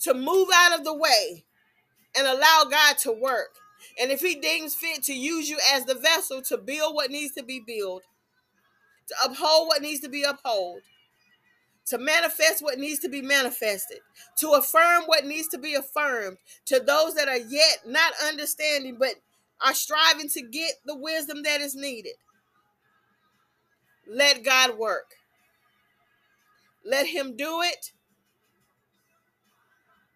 to 0.00 0.14
move 0.14 0.48
out 0.54 0.78
of 0.78 0.84
the 0.84 0.94
way 0.94 1.44
and 2.16 2.26
allow 2.26 2.64
God 2.70 2.98
to 2.98 3.12
work. 3.12 3.54
And 4.00 4.10
if 4.10 4.20
He 4.20 4.34
deems 4.36 4.74
fit 4.74 5.02
to 5.04 5.14
use 5.14 5.48
you 5.48 5.58
as 5.72 5.84
the 5.84 5.94
vessel 5.94 6.42
to 6.42 6.58
build 6.58 6.94
what 6.94 7.10
needs 7.10 7.34
to 7.34 7.42
be 7.42 7.62
built, 7.64 8.02
to 9.08 9.14
uphold 9.24 9.68
what 9.68 9.82
needs 9.82 10.00
to 10.00 10.08
be 10.08 10.22
upheld, 10.22 10.80
to 11.86 11.98
manifest 11.98 12.62
what 12.62 12.78
needs 12.78 12.98
to 13.00 13.08
be 13.08 13.22
manifested, 13.22 13.98
to 14.36 14.50
affirm 14.50 15.04
what 15.06 15.24
needs 15.24 15.48
to 15.48 15.58
be 15.58 15.74
affirmed, 15.74 16.36
to 16.66 16.80
those 16.80 17.14
that 17.14 17.28
are 17.28 17.38
yet 17.38 17.78
not 17.86 18.12
understanding 18.26 18.96
but 18.98 19.14
are 19.64 19.74
striving 19.74 20.28
to 20.30 20.42
get 20.42 20.72
the 20.84 20.96
wisdom 20.96 21.42
that 21.42 21.60
is 21.60 21.74
needed. 21.74 22.14
Let 24.08 24.42
God 24.44 24.78
work. 24.78 25.14
Let 26.84 27.06
Him 27.06 27.36
do 27.36 27.60
it 27.62 27.92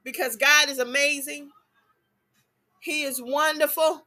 because 0.05 0.37
God 0.37 0.69
is 0.69 0.79
amazing. 0.79 1.51
He 2.81 3.03
is 3.03 3.21
wonderful. 3.23 4.07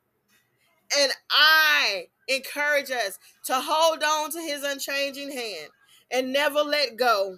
And 0.98 1.12
I 1.30 2.06
encourage 2.28 2.92
us 2.92 3.18
to 3.46 3.56
hold 3.56 4.04
on 4.04 4.32
to 4.32 4.40
His 4.40 4.64
unchanging 4.64 5.32
hand 5.32 5.70
and 6.12 6.34
never 6.34 6.60
let 6.60 6.98
go. 6.98 7.38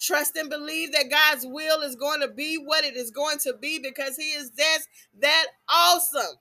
Trust 0.00 0.36
and 0.36 0.50
believe 0.50 0.92
that 0.92 1.10
God's 1.10 1.46
will 1.46 1.80
is 1.80 1.96
going 1.96 2.20
to 2.20 2.28
be 2.28 2.56
what 2.56 2.84
it 2.84 2.96
is 2.96 3.10
going 3.10 3.38
to 3.40 3.54
be 3.54 3.78
because 3.78 4.16
He 4.16 4.30
is 4.32 4.50
just 4.50 4.88
that 5.20 5.46
awesome. 5.68 6.38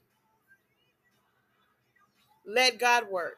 Let 2.45 2.79
God 2.79 3.09
work. 3.09 3.37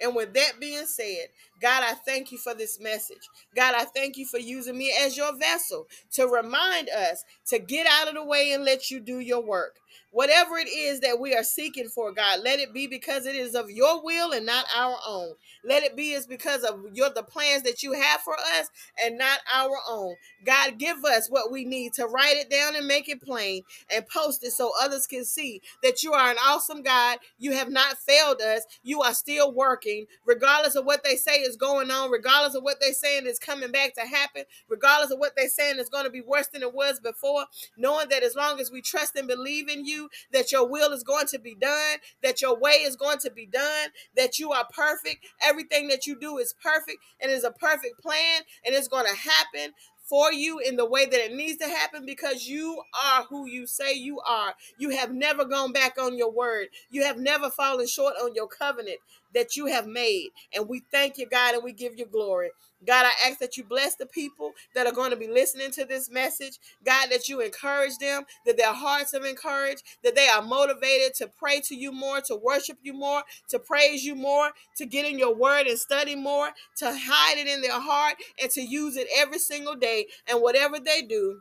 And 0.00 0.14
with 0.16 0.34
that 0.34 0.54
being 0.60 0.86
said, 0.86 1.28
God, 1.62 1.84
I 1.84 1.94
thank 1.94 2.32
you 2.32 2.38
for 2.38 2.54
this 2.54 2.80
message. 2.80 3.30
God, 3.56 3.74
I 3.76 3.84
thank 3.84 4.18
you 4.18 4.26
for 4.26 4.38
using 4.38 4.76
me 4.78 4.94
as 5.00 5.16
your 5.16 5.36
vessel 5.36 5.88
to 6.14 6.26
remind 6.26 6.90
us 6.90 7.24
to 7.46 7.60
get 7.60 7.86
out 7.86 8.08
of 8.08 8.14
the 8.14 8.24
way 8.24 8.52
and 8.52 8.64
let 8.64 8.90
you 8.90 9.00
do 9.00 9.20
your 9.20 9.42
work. 9.42 9.78
Whatever 10.12 10.58
it 10.58 10.68
is 10.68 11.00
that 11.00 11.20
we 11.20 11.34
are 11.34 11.44
seeking 11.44 11.88
for, 11.88 12.12
God, 12.12 12.40
let 12.44 12.60
it 12.60 12.74
be 12.74 12.86
because 12.86 13.26
it 13.26 13.34
is 13.36 13.54
of 13.54 13.70
your 13.70 14.02
will 14.04 14.32
and 14.32 14.46
not 14.46 14.66
our 14.76 14.96
own. 15.06 15.34
Let 15.64 15.84
it 15.84 15.96
be 15.96 16.14
as 16.14 16.26
because 16.26 16.64
of 16.64 16.84
your 16.94 17.10
the 17.10 17.22
plans 17.22 17.62
that 17.62 17.82
you 17.82 17.92
have 17.92 18.20
for 18.20 18.34
us 18.34 18.68
and 19.02 19.18
not 19.18 19.40
our 19.54 19.78
own. 19.88 20.16
God, 20.44 20.78
give 20.78 21.04
us 21.04 21.28
what 21.30 21.50
we 21.52 21.64
need 21.64 21.94
to 21.94 22.06
write 22.06 22.36
it 22.36 22.50
down 22.50 22.76
and 22.76 22.86
make 22.86 23.08
it 23.08 23.22
plain 23.22 23.62
and 23.94 24.06
post 24.08 24.44
it 24.44 24.52
so 24.52 24.72
others 24.82 25.06
can 25.06 25.24
see 25.24 25.62
that 25.82 26.02
you 26.02 26.12
are 26.12 26.30
an 26.30 26.38
awesome 26.44 26.82
God. 26.82 27.18
You 27.38 27.52
have 27.52 27.70
not 27.70 27.98
failed 27.98 28.40
us. 28.40 28.62
You 28.82 29.02
are 29.02 29.14
still 29.14 29.52
working, 29.52 30.06
regardless 30.26 30.74
of 30.74 30.84
what 30.84 31.04
they 31.04 31.16
say 31.16 31.40
is 31.52 31.56
going 31.58 31.90
on, 31.90 32.10
regardless 32.10 32.54
of 32.54 32.62
what 32.62 32.78
they're 32.80 32.94
saying 32.94 33.26
is 33.26 33.38
coming 33.38 33.70
back 33.70 33.94
to 33.94 34.00
happen, 34.00 34.44
regardless 34.68 35.10
of 35.10 35.18
what 35.18 35.32
they're 35.36 35.48
saying 35.48 35.78
is 35.78 35.90
going 35.90 36.04
to 36.04 36.10
be 36.10 36.22
worse 36.22 36.48
than 36.48 36.62
it 36.62 36.74
was 36.74 36.98
before, 36.98 37.44
knowing 37.76 38.08
that 38.08 38.22
as 38.22 38.34
long 38.34 38.58
as 38.58 38.70
we 38.70 38.80
trust 38.80 39.14
and 39.16 39.28
believe 39.28 39.68
in 39.68 39.84
you, 39.84 40.08
that 40.32 40.50
your 40.50 40.66
will 40.66 40.92
is 40.92 41.02
going 41.02 41.26
to 41.26 41.38
be 41.38 41.54
done, 41.54 41.98
that 42.22 42.40
your 42.40 42.58
way 42.58 42.72
is 42.72 42.96
going 42.96 43.18
to 43.18 43.30
be 43.30 43.46
done, 43.46 43.90
that 44.16 44.38
you 44.38 44.50
are 44.52 44.66
perfect. 44.72 45.26
Everything 45.44 45.88
that 45.88 46.06
you 46.06 46.18
do 46.18 46.38
is 46.38 46.54
perfect 46.62 46.98
and 47.20 47.30
is 47.30 47.44
a 47.44 47.50
perfect 47.50 48.00
plan 48.00 48.40
and 48.64 48.74
it's 48.74 48.88
going 48.88 49.06
to 49.06 49.16
happen 49.16 49.72
for 50.02 50.32
you 50.32 50.58
in 50.58 50.76
the 50.76 50.84
way 50.84 51.06
that 51.06 51.24
it 51.24 51.34
needs 51.34 51.58
to 51.58 51.68
happen 51.68 52.04
because 52.04 52.46
you 52.46 52.82
are 53.04 53.24
who 53.24 53.48
you 53.48 53.66
say 53.66 53.94
you 53.94 54.20
are. 54.20 54.54
You 54.76 54.90
have 54.90 55.12
never 55.12 55.44
gone 55.44 55.72
back 55.72 55.96
on 55.98 56.18
your 56.18 56.30
word. 56.30 56.68
You 56.90 57.04
have 57.04 57.18
never 57.18 57.48
fallen 57.50 57.86
short 57.86 58.14
on 58.22 58.34
your 58.34 58.48
covenant 58.48 58.98
that 59.34 59.56
you 59.56 59.66
have 59.66 59.86
made. 59.86 60.30
And 60.54 60.68
we 60.68 60.82
thank 60.90 61.18
you, 61.18 61.26
God, 61.26 61.54
and 61.54 61.64
we 61.64 61.72
give 61.72 61.98
you 61.98 62.06
glory. 62.06 62.50
God, 62.86 63.06
I 63.06 63.28
ask 63.28 63.38
that 63.38 63.56
you 63.56 63.64
bless 63.64 63.94
the 63.94 64.06
people 64.06 64.52
that 64.74 64.86
are 64.86 64.92
going 64.92 65.10
to 65.10 65.16
be 65.16 65.28
listening 65.28 65.70
to 65.72 65.84
this 65.84 66.10
message. 66.10 66.58
God, 66.84 67.08
that 67.10 67.28
you 67.28 67.40
encourage 67.40 67.98
them, 67.98 68.24
that 68.44 68.56
their 68.56 68.72
hearts 68.72 69.14
are 69.14 69.24
encouraged, 69.24 69.82
that 70.02 70.14
they 70.14 70.28
are 70.28 70.42
motivated 70.42 71.14
to 71.16 71.28
pray 71.28 71.60
to 71.66 71.76
you 71.76 71.92
more, 71.92 72.20
to 72.22 72.36
worship 72.36 72.78
you 72.82 72.92
more, 72.92 73.22
to 73.48 73.58
praise 73.58 74.04
you 74.04 74.14
more, 74.14 74.50
to 74.76 74.86
get 74.86 75.06
in 75.06 75.18
your 75.18 75.34
word 75.34 75.66
and 75.66 75.78
study 75.78 76.16
more, 76.16 76.50
to 76.78 76.86
hide 76.86 77.38
it 77.38 77.46
in 77.46 77.62
their 77.62 77.80
heart, 77.80 78.16
and 78.40 78.50
to 78.50 78.62
use 78.62 78.96
it 78.96 79.06
every 79.16 79.38
single 79.38 79.76
day. 79.76 80.06
And 80.28 80.42
whatever 80.42 80.78
they 80.80 81.02
do, 81.02 81.40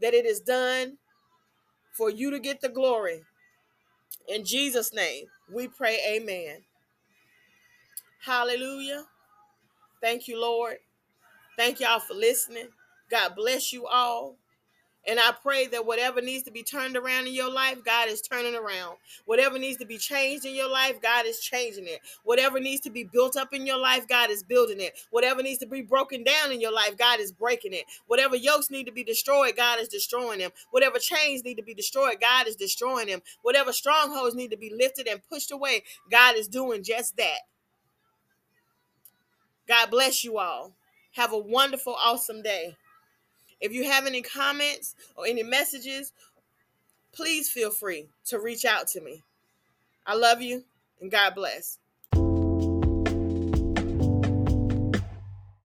that 0.00 0.14
it 0.14 0.24
is 0.24 0.40
done 0.40 0.96
for 1.92 2.10
you 2.10 2.30
to 2.30 2.38
get 2.38 2.60
the 2.60 2.68
glory. 2.70 3.22
In 4.28 4.44
Jesus' 4.44 4.94
name, 4.94 5.26
we 5.52 5.68
pray, 5.68 5.98
Amen. 6.08 6.62
Hallelujah. 8.24 9.04
Thank 10.02 10.28
you, 10.28 10.40
Lord. 10.40 10.76
Thank 11.56 11.80
y'all 11.80 12.00
for 12.00 12.14
listening. 12.14 12.68
God 13.10 13.34
bless 13.36 13.72
you 13.72 13.86
all. 13.86 14.36
And 15.06 15.18
I 15.18 15.32
pray 15.42 15.66
that 15.68 15.86
whatever 15.86 16.20
needs 16.20 16.44
to 16.44 16.50
be 16.50 16.62
turned 16.62 16.96
around 16.96 17.26
in 17.26 17.32
your 17.32 17.50
life, 17.50 17.78
God 17.84 18.08
is 18.08 18.20
turning 18.20 18.54
around. 18.54 18.96
Whatever 19.24 19.58
needs 19.58 19.78
to 19.78 19.86
be 19.86 19.96
changed 19.96 20.44
in 20.44 20.54
your 20.54 20.68
life, 20.70 21.00
God 21.00 21.26
is 21.26 21.40
changing 21.40 21.86
it. 21.86 22.00
Whatever 22.24 22.60
needs 22.60 22.82
to 22.82 22.90
be 22.90 23.04
built 23.04 23.36
up 23.36 23.54
in 23.54 23.66
your 23.66 23.78
life, 23.78 24.06
God 24.06 24.30
is 24.30 24.42
building 24.42 24.80
it. 24.80 24.92
Whatever 25.10 25.42
needs 25.42 25.58
to 25.60 25.66
be 25.66 25.80
broken 25.82 26.22
down 26.22 26.52
in 26.52 26.60
your 26.60 26.72
life, 26.72 26.98
God 26.98 27.18
is 27.18 27.32
breaking 27.32 27.72
it. 27.72 27.86
Whatever 28.08 28.36
yokes 28.36 28.70
need 28.70 28.84
to 28.86 28.92
be 28.92 29.02
destroyed, 29.02 29.54
God 29.56 29.80
is 29.80 29.88
destroying 29.88 30.40
them. 30.40 30.50
Whatever 30.70 30.98
chains 30.98 31.44
need 31.44 31.56
to 31.56 31.64
be 31.64 31.74
destroyed, 31.74 32.16
God 32.20 32.46
is 32.46 32.56
destroying 32.56 33.08
them. 33.08 33.22
Whatever 33.42 33.72
strongholds 33.72 34.34
need 34.34 34.50
to 34.50 34.58
be 34.58 34.72
lifted 34.72 35.08
and 35.08 35.22
pushed 35.28 35.50
away, 35.50 35.82
God 36.10 36.36
is 36.36 36.46
doing 36.46 36.82
just 36.82 37.16
that. 37.16 37.40
God 39.70 39.88
bless 39.88 40.24
you 40.24 40.38
all. 40.38 40.72
Have 41.12 41.32
a 41.32 41.38
wonderful, 41.38 41.94
awesome 41.94 42.42
day. 42.42 42.74
If 43.60 43.72
you 43.72 43.84
have 43.84 44.04
any 44.04 44.20
comments 44.20 44.96
or 45.14 45.26
any 45.28 45.44
messages, 45.44 46.12
please 47.12 47.48
feel 47.48 47.70
free 47.70 48.08
to 48.26 48.40
reach 48.40 48.64
out 48.64 48.88
to 48.88 49.00
me. 49.00 49.22
I 50.04 50.16
love 50.16 50.42
you 50.42 50.64
and 51.00 51.08
God 51.08 51.36
bless. 51.36 51.79